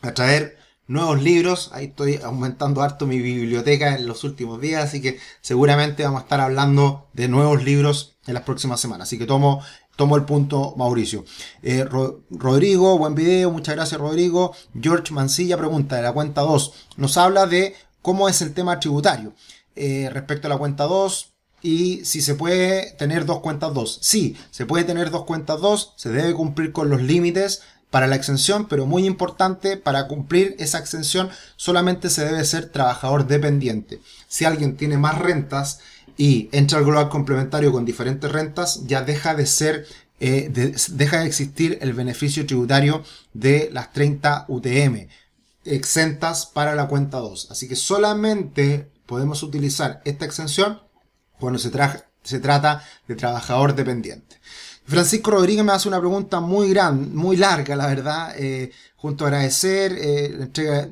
a 0.00 0.14
traer 0.14 0.58
nuevos 0.86 1.20
libros. 1.20 1.70
Ahí 1.72 1.86
estoy 1.86 2.20
aumentando 2.22 2.80
harto 2.80 3.04
mi 3.04 3.18
biblioteca 3.18 3.96
en 3.96 4.06
los 4.06 4.22
últimos 4.22 4.60
días, 4.60 4.84
así 4.84 5.02
que 5.02 5.18
seguramente 5.40 6.04
vamos 6.04 6.20
a 6.20 6.22
estar 6.22 6.40
hablando 6.40 7.08
de 7.14 7.26
nuevos 7.26 7.64
libros 7.64 8.16
en 8.26 8.34
las 8.34 8.44
próximas 8.44 8.80
semanas. 8.80 9.08
Así 9.08 9.18
que 9.18 9.26
tomo, 9.26 9.60
tomo 9.96 10.14
el 10.14 10.24
punto, 10.24 10.74
Mauricio. 10.76 11.24
Eh, 11.62 11.84
Rodrigo, 12.30 12.96
buen 12.96 13.16
video, 13.16 13.50
muchas 13.50 13.74
gracias 13.74 14.00
Rodrigo. 14.00 14.54
George 14.80 15.12
Mancilla 15.12 15.58
pregunta 15.58 15.96
de 15.96 16.02
la 16.02 16.12
cuenta 16.12 16.42
2. 16.42 16.72
Nos 16.96 17.16
habla 17.16 17.46
de 17.46 17.74
cómo 18.02 18.28
es 18.28 18.40
el 18.40 18.54
tema 18.54 18.78
tributario. 18.78 19.32
Eh, 19.74 20.10
respecto 20.12 20.46
a 20.46 20.50
la 20.50 20.58
cuenta 20.58 20.84
2, 20.84 21.29
y 21.62 22.04
si 22.04 22.20
se 22.20 22.34
puede 22.34 22.92
tener 22.92 23.26
dos 23.26 23.40
cuentas 23.40 23.74
2. 23.74 23.98
Sí, 24.00 24.36
se 24.50 24.66
puede 24.66 24.84
tener 24.84 25.10
dos 25.10 25.24
cuentas 25.24 25.60
2, 25.60 25.94
se 25.96 26.10
debe 26.10 26.34
cumplir 26.34 26.72
con 26.72 26.90
los 26.90 27.02
límites 27.02 27.62
para 27.90 28.06
la 28.06 28.16
exención, 28.16 28.68
pero 28.68 28.86
muy 28.86 29.06
importante, 29.06 29.76
para 29.76 30.06
cumplir 30.06 30.54
esa 30.58 30.78
exención 30.78 31.28
solamente 31.56 32.08
se 32.08 32.24
debe 32.24 32.44
ser 32.44 32.70
trabajador 32.70 33.26
dependiente. 33.26 34.00
Si 34.28 34.44
alguien 34.44 34.76
tiene 34.76 34.96
más 34.96 35.18
rentas 35.18 35.80
y 36.16 36.48
entra 36.52 36.78
al 36.78 36.84
global 36.84 37.08
complementario 37.08 37.72
con 37.72 37.84
diferentes 37.84 38.30
rentas, 38.30 38.86
ya 38.86 39.02
deja 39.02 39.34
de 39.34 39.46
ser, 39.46 39.86
eh, 40.20 40.50
deja 40.90 41.20
de 41.20 41.26
existir 41.26 41.78
el 41.80 41.92
beneficio 41.92 42.46
tributario 42.46 43.02
de 43.32 43.70
las 43.72 43.92
30 43.92 44.44
UTM 44.48 45.08
exentas 45.64 46.46
para 46.46 46.74
la 46.74 46.88
cuenta 46.88 47.18
2. 47.18 47.48
Así 47.50 47.68
que 47.68 47.76
solamente 47.76 48.90
podemos 49.06 49.42
utilizar 49.42 50.00
esta 50.04 50.24
exención 50.24 50.80
cuando 51.40 51.58
se, 51.58 51.70
trata 51.70 52.84
de 53.08 53.16
trabajador 53.16 53.74
dependiente. 53.74 54.40
Francisco 54.86 55.30
Rodríguez 55.30 55.64
me 55.64 55.72
hace 55.72 55.88
una 55.88 56.00
pregunta 56.00 56.40
muy 56.40 56.70
gran, 56.70 57.14
muy 57.14 57.36
larga, 57.36 57.76
la 57.76 57.86
verdad. 57.86 58.34
Eh, 58.36 58.72
junto 59.00 59.24
a 59.24 59.28
agradecer, 59.28 59.92
eh, 59.92 60.26
entrega 60.26 60.88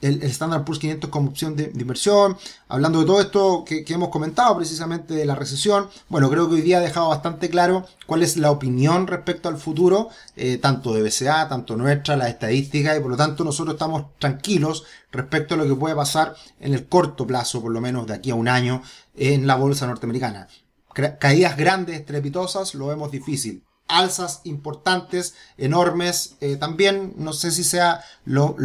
el, 0.00 0.22
Standard 0.24 0.64
Poor's 0.64 0.80
500 0.80 1.10
como 1.10 1.30
opción 1.30 1.54
de, 1.54 1.70
inversión, 1.74 2.36
hablando 2.68 3.00
de 3.00 3.06
todo 3.06 3.20
esto 3.20 3.64
que, 3.64 3.84
hemos 3.88 4.08
comentado 4.08 4.56
precisamente 4.56 5.14
de 5.14 5.24
la 5.24 5.34
recesión. 5.34 5.88
Bueno, 6.08 6.28
creo 6.28 6.48
que 6.48 6.56
hoy 6.56 6.62
día 6.62 6.78
ha 6.78 6.80
dejado 6.80 7.08
bastante 7.08 7.48
claro 7.48 7.86
cuál 8.06 8.22
es 8.22 8.36
la 8.36 8.50
opinión 8.50 9.06
respecto 9.06 9.48
al 9.48 9.58
futuro, 9.58 10.08
eh, 10.36 10.58
tanto 10.58 10.92
de 10.92 11.02
BCA, 11.02 11.48
tanto 11.48 11.76
nuestra, 11.76 12.16
las 12.16 12.28
estadísticas, 12.28 12.96
y 12.96 13.00
por 13.00 13.10
lo 13.10 13.16
tanto 13.16 13.44
nosotros 13.44 13.74
estamos 13.74 14.06
tranquilos 14.18 14.84
respecto 15.12 15.54
a 15.54 15.56
lo 15.56 15.66
que 15.66 15.74
puede 15.74 15.94
pasar 15.94 16.34
en 16.60 16.74
el 16.74 16.86
corto 16.86 17.26
plazo, 17.26 17.62
por 17.62 17.72
lo 17.72 17.80
menos 17.80 18.06
de 18.06 18.14
aquí 18.14 18.30
a 18.30 18.34
un 18.34 18.48
año, 18.48 18.82
en 19.14 19.46
la 19.46 19.54
bolsa 19.54 19.86
norteamericana 19.86 20.48
caídas 21.18 21.56
grandes, 21.56 22.00
estrepitosas, 22.00 22.74
lo 22.74 22.86
vemos 22.86 23.10
difícil. 23.10 23.62
Alzas 23.88 24.40
importantes, 24.44 25.34
enormes, 25.58 26.36
eh, 26.40 26.56
también 26.56 27.14
no 27.16 27.32
sé 27.32 27.50
si 27.50 27.64
sea 27.64 28.02
lo, 28.24 28.56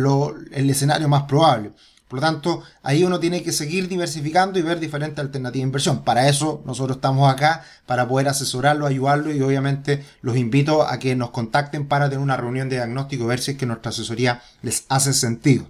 el 0.51 0.69
escenario 0.69 1.07
más 1.07 1.23
probable. 1.23 1.71
Por 2.07 2.19
lo 2.19 2.25
tanto, 2.25 2.61
ahí 2.83 3.05
uno 3.05 3.21
tiene 3.21 3.41
que 3.41 3.53
seguir 3.53 3.87
diversificando 3.87 4.59
y 4.59 4.63
ver 4.63 4.81
diferentes 4.81 5.19
alternativas 5.19 5.53
de 5.53 5.67
inversión. 5.67 6.03
Para 6.03 6.27
eso 6.27 6.61
nosotros 6.65 6.97
estamos 6.97 7.31
acá, 7.31 7.63
para 7.85 8.05
poder 8.05 8.27
asesorarlo, 8.27 8.85
ayudarlo 8.85 9.33
y 9.33 9.41
obviamente 9.41 10.03
los 10.21 10.35
invito 10.35 10.85
a 10.85 10.99
que 10.99 11.15
nos 11.15 11.29
contacten 11.29 11.87
para 11.87 12.09
tener 12.09 12.21
una 12.21 12.35
reunión 12.35 12.67
de 12.67 12.75
diagnóstico 12.75 13.27
ver 13.27 13.39
si 13.39 13.51
es 13.51 13.57
que 13.57 13.65
nuestra 13.65 13.91
asesoría 13.91 14.41
les 14.61 14.83
hace 14.89 15.13
sentido. 15.13 15.67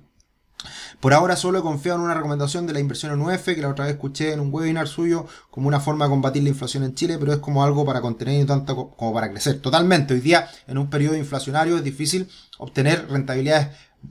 Por 1.01 1.13
ahora 1.13 1.35
solo 1.35 1.59
he 1.59 1.61
confiado 1.63 1.97
en 1.97 2.05
una 2.05 2.13
recomendación 2.13 2.67
de 2.67 2.73
la 2.73 2.79
inversión 2.79 3.11
en 3.11 3.21
UF, 3.21 3.43
que 3.43 3.57
la 3.57 3.69
otra 3.69 3.85
vez 3.85 3.95
escuché 3.95 4.33
en 4.33 4.39
un 4.39 4.53
webinar 4.53 4.87
suyo 4.87 5.25
como 5.49 5.67
una 5.67 5.79
forma 5.79 6.05
de 6.05 6.11
combatir 6.11 6.43
la 6.43 6.49
inflación 6.49 6.83
en 6.83 6.93
Chile, 6.93 7.17
pero 7.19 7.33
es 7.33 7.39
como 7.39 7.63
algo 7.63 7.83
para 7.83 8.01
contener 8.01 8.39
y 8.39 8.45
tanto 8.45 8.91
como 8.91 9.11
para 9.11 9.31
crecer. 9.31 9.59
Totalmente, 9.59 10.13
hoy 10.13 10.19
día 10.19 10.47
en 10.67 10.77
un 10.77 10.91
periodo 10.91 11.17
inflacionario 11.17 11.75
es 11.75 11.83
difícil 11.83 12.29
obtener 12.59 13.09
rentabilidades 13.09 13.69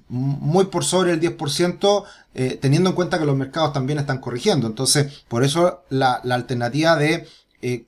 muy 0.09 0.66
por 0.66 0.85
sobre 0.85 1.12
el 1.12 1.20
10%, 1.20 2.05
eh, 2.35 2.59
teniendo 2.61 2.90
en 2.90 2.96
cuenta 2.96 3.20
que 3.20 3.24
los 3.24 3.37
mercados 3.37 3.72
también 3.72 4.00
están 4.00 4.18
corrigiendo. 4.18 4.66
Entonces, 4.66 5.24
por 5.29 5.44
eso 5.44 5.85
la, 5.90 6.14
alternativa 6.14 6.96
de 6.96 7.26
eh, 7.62 7.87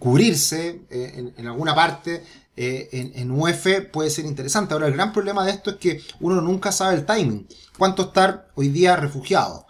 cubrirse 0.00 0.82
eh, 0.90 1.32
en, 1.36 1.46
alguna 1.46 1.74
parte 1.74 2.24
en, 2.56 3.12
en 3.14 3.30
UF 3.30 3.66
puede 3.92 4.10
ser 4.10 4.24
interesante. 4.24 4.74
Ahora, 4.74 4.86
el 4.86 4.94
gran 4.94 5.12
problema 5.12 5.44
de 5.44 5.52
esto 5.52 5.70
es 5.70 5.76
que 5.76 6.02
uno 6.20 6.40
nunca 6.40 6.72
sabe 6.72 6.94
el 6.94 7.06
timing. 7.06 7.46
¿Cuánto 7.78 8.04
estar 8.04 8.48
hoy 8.54 8.68
día 8.68 8.96
refugiado? 8.96 9.66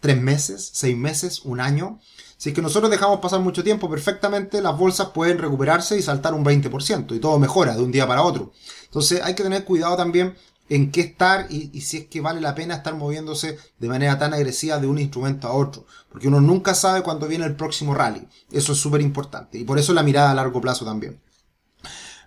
¿Tres 0.00 0.20
meses? 0.20 0.70
¿Seis 0.72 0.96
meses? 0.96 1.42
¿Un 1.44 1.60
año? 1.60 2.00
Si 2.38 2.48
es 2.48 2.54
que 2.54 2.62
nosotros 2.62 2.90
dejamos 2.90 3.20
pasar 3.20 3.40
mucho 3.40 3.62
tiempo, 3.62 3.90
perfectamente 3.90 4.62
las 4.62 4.78
bolsas 4.78 5.08
pueden 5.08 5.36
recuperarse 5.36 5.98
y 5.98 6.02
saltar 6.02 6.32
un 6.32 6.42
20% 6.42 7.14
y 7.14 7.20
todo 7.20 7.38
mejora 7.38 7.76
de 7.76 7.82
un 7.82 7.92
día 7.92 8.08
para 8.08 8.22
otro. 8.22 8.52
Entonces 8.84 9.20
hay 9.22 9.34
que 9.34 9.42
tener 9.42 9.66
cuidado 9.66 9.94
también 9.98 10.34
en 10.70 10.90
qué 10.90 11.02
estar 11.02 11.48
y, 11.50 11.68
y, 11.74 11.82
si 11.82 11.98
es 11.98 12.06
que 12.06 12.22
vale 12.22 12.40
la 12.40 12.54
pena 12.54 12.76
estar 12.76 12.94
moviéndose 12.94 13.58
de 13.78 13.88
manera 13.88 14.18
tan 14.18 14.32
agresiva 14.32 14.78
de 14.78 14.86
un 14.86 14.98
instrumento 14.98 15.48
a 15.48 15.52
otro. 15.52 15.84
Porque 16.08 16.28
uno 16.28 16.40
nunca 16.40 16.74
sabe 16.74 17.02
cuándo 17.02 17.28
viene 17.28 17.44
el 17.44 17.56
próximo 17.56 17.92
rally. 17.92 18.26
Eso 18.50 18.72
es 18.72 18.78
súper 18.78 19.02
importante. 19.02 19.58
Y 19.58 19.64
por 19.64 19.78
eso 19.78 19.92
la 19.92 20.02
mirada 20.02 20.30
a 20.30 20.34
largo 20.34 20.62
plazo 20.62 20.86
también. 20.86 21.20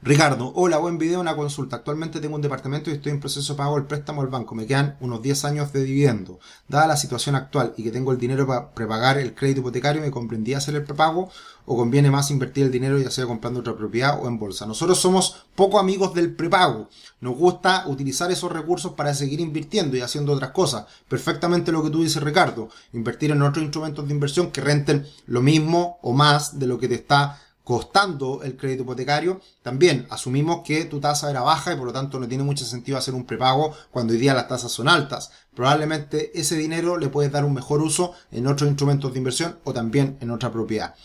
Ricardo, 0.05 0.51
hola, 0.55 0.79
buen 0.79 0.97
video, 0.97 1.21
una 1.21 1.33
consulta. 1.33 1.77
Actualmente 1.77 2.19
tengo 2.19 2.35
un 2.35 2.41
departamento 2.41 2.89
y 2.89 2.93
estoy 2.95 3.13
en 3.13 3.21
proceso 3.21 3.53
de 3.53 3.57
pago 3.57 3.75
del 3.75 3.85
préstamo 3.85 4.21
al 4.21 4.27
banco. 4.27 4.53
Me 4.53 4.65
quedan 4.65 4.97
unos 4.99 5.21
10 5.21 5.45
años 5.45 5.71
de 5.71 5.81
dividendo. 5.81 6.41
Dada 6.67 6.87
la 6.87 6.97
situación 6.97 7.35
actual 7.35 7.73
y 7.77 7.83
que 7.83 7.91
tengo 7.91 8.11
el 8.11 8.17
dinero 8.17 8.45
para 8.45 8.71
prepagar 8.71 9.17
el 9.17 9.33
crédito 9.33 9.61
hipotecario, 9.61 10.01
¿me 10.01 10.11
comprendía 10.11 10.57
hacer 10.57 10.75
el 10.75 10.83
prepago 10.83 11.29
o 11.65 11.77
conviene 11.77 12.11
más 12.11 12.31
invertir 12.31 12.65
el 12.65 12.71
dinero 12.73 12.99
ya 12.99 13.09
sea 13.11 13.25
comprando 13.25 13.61
otra 13.61 13.77
propiedad 13.77 14.21
o 14.21 14.27
en 14.27 14.37
bolsa? 14.37 14.65
Nosotros 14.65 14.99
somos 14.99 15.45
poco 15.55 15.79
amigos 15.79 16.13
del 16.13 16.35
prepago. 16.35 16.89
Nos 17.21 17.37
gusta 17.37 17.85
utilizar 17.87 18.29
esos 18.29 18.51
recursos 18.51 18.91
para 18.95 19.13
seguir 19.13 19.39
invirtiendo 19.39 19.95
y 19.95 20.01
haciendo 20.01 20.33
otras 20.33 20.51
cosas. 20.51 20.85
Perfectamente 21.07 21.71
lo 21.71 21.81
que 21.81 21.89
tú 21.89 22.03
dices, 22.03 22.21
Ricardo. 22.21 22.67
Invertir 22.91 23.31
en 23.31 23.41
otros 23.41 23.63
instrumentos 23.63 24.05
de 24.05 24.13
inversión 24.13 24.51
que 24.51 24.59
renten 24.59 25.07
lo 25.27 25.41
mismo 25.41 25.97
o 26.01 26.11
más 26.11 26.59
de 26.59 26.67
lo 26.67 26.77
que 26.77 26.89
te 26.89 26.95
está 26.95 27.39
costando 27.63 28.43
el 28.43 28.57
crédito 28.57 28.83
hipotecario, 28.83 29.39
también 29.61 30.05
asumimos 30.09 30.61
que 30.65 30.85
tu 30.85 30.99
tasa 30.99 31.29
era 31.29 31.41
baja 31.41 31.73
y 31.73 31.75
por 31.77 31.85
lo 31.85 31.93
tanto 31.93 32.19
no 32.19 32.27
tiene 32.27 32.43
mucho 32.43 32.65
sentido 32.65 32.97
hacer 32.97 33.13
un 33.13 33.25
prepago 33.25 33.73
cuando 33.91 34.13
hoy 34.13 34.19
día 34.19 34.33
las 34.33 34.47
tasas 34.47 34.71
son 34.71 34.89
altas. 34.89 35.31
Probablemente 35.55 36.37
ese 36.39 36.55
dinero 36.55 36.97
le 36.97 37.09
puedes 37.09 37.31
dar 37.31 37.45
un 37.45 37.53
mejor 37.53 37.81
uso 37.81 38.13
en 38.31 38.47
otros 38.47 38.67
instrumentos 38.67 39.13
de 39.13 39.19
inversión 39.19 39.59
o 39.63 39.73
también 39.73 40.17
en 40.19 40.31
otra 40.31 40.51
propiedad. 40.51 40.95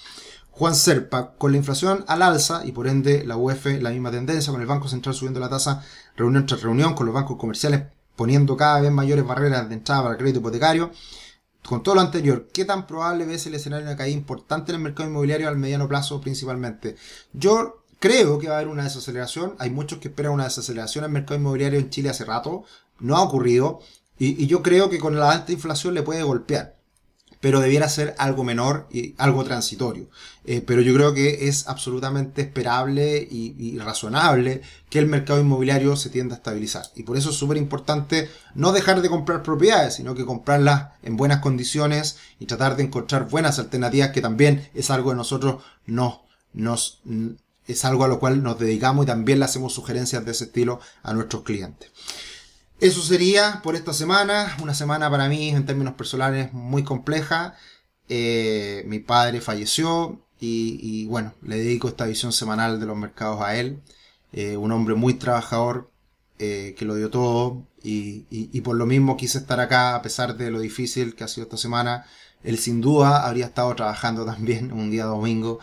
Juan 0.50 0.74
Serpa, 0.74 1.34
con 1.38 1.52
la 1.52 1.58
inflación 1.58 2.04
al 2.08 2.20
alza 2.22 2.62
y 2.64 2.72
por 2.72 2.88
ende 2.88 3.24
la 3.24 3.36
UEF 3.36 3.80
la 3.80 3.90
misma 3.90 4.10
tendencia, 4.10 4.52
con 4.52 4.60
el 4.60 4.66
Banco 4.66 4.88
Central 4.88 5.14
subiendo 5.14 5.38
la 5.38 5.48
tasa 5.48 5.84
reunión 6.16 6.46
tras 6.46 6.62
reunión, 6.62 6.94
con 6.94 7.06
los 7.06 7.14
bancos 7.14 7.36
comerciales 7.36 7.82
poniendo 8.16 8.56
cada 8.56 8.80
vez 8.80 8.90
mayores 8.90 9.24
barreras 9.24 9.68
de 9.68 9.76
entrada 9.76 10.02
para 10.02 10.14
el 10.14 10.18
crédito 10.18 10.40
hipotecario, 10.40 10.90
con 11.64 11.82
todo 11.82 11.96
lo 11.96 12.00
anterior, 12.00 12.48
¿qué 12.52 12.64
tan 12.64 12.86
probable 12.86 13.26
ves 13.26 13.46
el 13.46 13.54
escenario 13.54 13.84
de 13.86 13.92
una 13.92 13.98
caída 13.98 14.16
importante 14.16 14.72
en 14.72 14.76
el 14.76 14.82
mercado 14.82 15.08
inmobiliario 15.08 15.48
al 15.48 15.58
mediano 15.58 15.88
plazo 15.88 16.20
principalmente? 16.20 16.96
Yo 17.32 17.82
creo 18.00 18.38
que 18.38 18.48
va 18.48 18.54
a 18.54 18.56
haber 18.58 18.68
una 18.68 18.84
desaceleración. 18.84 19.54
Hay 19.58 19.70
muchos 19.70 19.98
que 19.98 20.08
esperan 20.08 20.32
una 20.32 20.44
desaceleración 20.44 21.04
en 21.04 21.10
el 21.10 21.14
mercado 21.14 21.38
inmobiliario 21.38 21.78
en 21.78 21.90
Chile 21.90 22.10
hace 22.10 22.24
rato. 22.24 22.64
No 23.00 23.16
ha 23.16 23.22
ocurrido. 23.22 23.80
Y, 24.18 24.42
y 24.42 24.46
yo 24.46 24.62
creo 24.62 24.88
que 24.88 24.98
con 24.98 25.18
la 25.18 25.30
alta 25.30 25.52
inflación 25.52 25.94
le 25.94 26.02
puede 26.02 26.22
golpear 26.22 26.77
pero 27.40 27.60
debiera 27.60 27.88
ser 27.88 28.14
algo 28.18 28.44
menor 28.44 28.88
y 28.90 29.14
algo 29.18 29.44
transitorio. 29.44 30.08
Eh, 30.44 30.62
pero 30.66 30.80
yo 30.80 30.94
creo 30.94 31.14
que 31.14 31.48
es 31.48 31.68
absolutamente 31.68 32.42
esperable 32.42 33.26
y, 33.30 33.78
razonable 33.78 34.62
que 34.90 34.98
el 34.98 35.06
mercado 35.06 35.40
inmobiliario 35.40 35.94
se 35.96 36.10
tienda 36.10 36.34
a 36.34 36.38
estabilizar. 36.38 36.86
Y 36.96 37.02
por 37.02 37.16
eso 37.16 37.30
es 37.30 37.36
súper 37.36 37.58
importante 37.58 38.28
no 38.54 38.72
dejar 38.72 39.02
de 39.02 39.08
comprar 39.08 39.42
propiedades, 39.42 39.94
sino 39.94 40.14
que 40.14 40.24
comprarlas 40.24 40.92
en 41.02 41.16
buenas 41.16 41.40
condiciones 41.40 42.16
y 42.40 42.46
tratar 42.46 42.76
de 42.76 42.84
encontrar 42.84 43.28
buenas 43.28 43.58
alternativas, 43.58 44.10
que 44.10 44.22
también 44.22 44.68
es 44.74 44.90
algo 44.90 45.10
que 45.10 45.16
nosotros 45.16 45.62
nos, 45.86 46.20
nos, 46.54 47.00
es 47.66 47.84
algo 47.84 48.04
a 48.04 48.08
lo 48.08 48.18
cual 48.18 48.42
nos 48.42 48.58
dedicamos 48.58 49.04
y 49.04 49.06
también 49.06 49.38
le 49.38 49.44
hacemos 49.44 49.74
sugerencias 49.74 50.24
de 50.24 50.32
ese 50.32 50.44
estilo 50.44 50.80
a 51.02 51.12
nuestros 51.12 51.42
clientes. 51.42 51.90
Eso 52.80 53.02
sería 53.02 53.60
por 53.64 53.74
esta 53.74 53.92
semana, 53.92 54.56
una 54.62 54.72
semana 54.72 55.10
para 55.10 55.28
mí 55.28 55.48
en 55.48 55.66
términos 55.66 55.94
personales 55.94 56.52
muy 56.52 56.84
compleja. 56.84 57.56
Eh, 58.08 58.84
mi 58.86 59.00
padre 59.00 59.40
falleció 59.40 60.20
y, 60.40 61.06
bueno, 61.06 61.34
le 61.42 61.56
dedico 61.58 61.88
esta 61.88 62.06
visión 62.06 62.32
semanal 62.32 62.78
de 62.78 62.86
los 62.86 62.96
mercados 62.96 63.42
a 63.42 63.56
él. 63.56 63.82
Eh, 64.32 64.56
un 64.56 64.70
hombre 64.70 64.94
muy 64.94 65.14
trabajador 65.14 65.90
eh, 66.38 66.76
que 66.78 66.84
lo 66.84 66.94
dio 66.94 67.10
todo 67.10 67.66
y, 67.82 68.26
y, 68.30 68.60
por 68.60 68.76
lo 68.76 68.86
mismo 68.86 69.16
quise 69.16 69.38
estar 69.38 69.58
acá 69.60 69.96
a 69.96 70.02
pesar 70.02 70.36
de 70.36 70.50
lo 70.52 70.60
difícil 70.60 71.16
que 71.16 71.24
ha 71.24 71.28
sido 71.28 71.44
esta 71.46 71.56
semana. 71.56 72.06
Él 72.44 72.58
sin 72.58 72.80
duda 72.80 73.26
habría 73.26 73.46
estado 73.46 73.74
trabajando 73.74 74.24
también 74.32 74.72
un 74.72 74.90
día 74.90 75.06
domingo. 75.06 75.58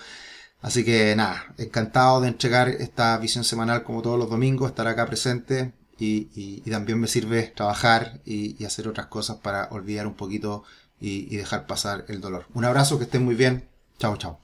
Así 0.62 0.84
que 0.84 1.16
nada, 1.16 1.54
encantado 1.58 2.22
de 2.22 2.28
entregar 2.30 2.68
esta 2.70 3.18
visión 3.20 3.46
semanal 3.46 3.84
como 3.84 4.02
todos 4.02 4.20
los 4.20 4.30
domingos, 4.30 4.70
estar 4.70 4.88
acá 4.88 5.06
presente 5.06 5.74
y, 6.00 6.62
también 6.70 7.00
me 7.00 7.08
sirve 7.08 7.54
trabajar 7.56 8.22
y, 8.26 8.64
hacer 8.66 8.88
otras 8.88 9.08
cosas 9.08 9.38
para 9.38 9.70
olvidar 9.72 10.08
un 10.08 10.16
poquito 10.16 10.64
y, 11.00 11.34
y 11.34 11.38
dejar 11.38 11.68
pasar 11.68 12.06
el 12.08 12.22
dolor. 12.22 12.46
Un 12.54 12.66
abrazo, 12.66 12.98
que 12.98 13.06
estén 13.06 13.24
muy 13.24 13.36
bien. 13.36 13.68
Chao, 14.00 14.18
chao. 14.18 14.34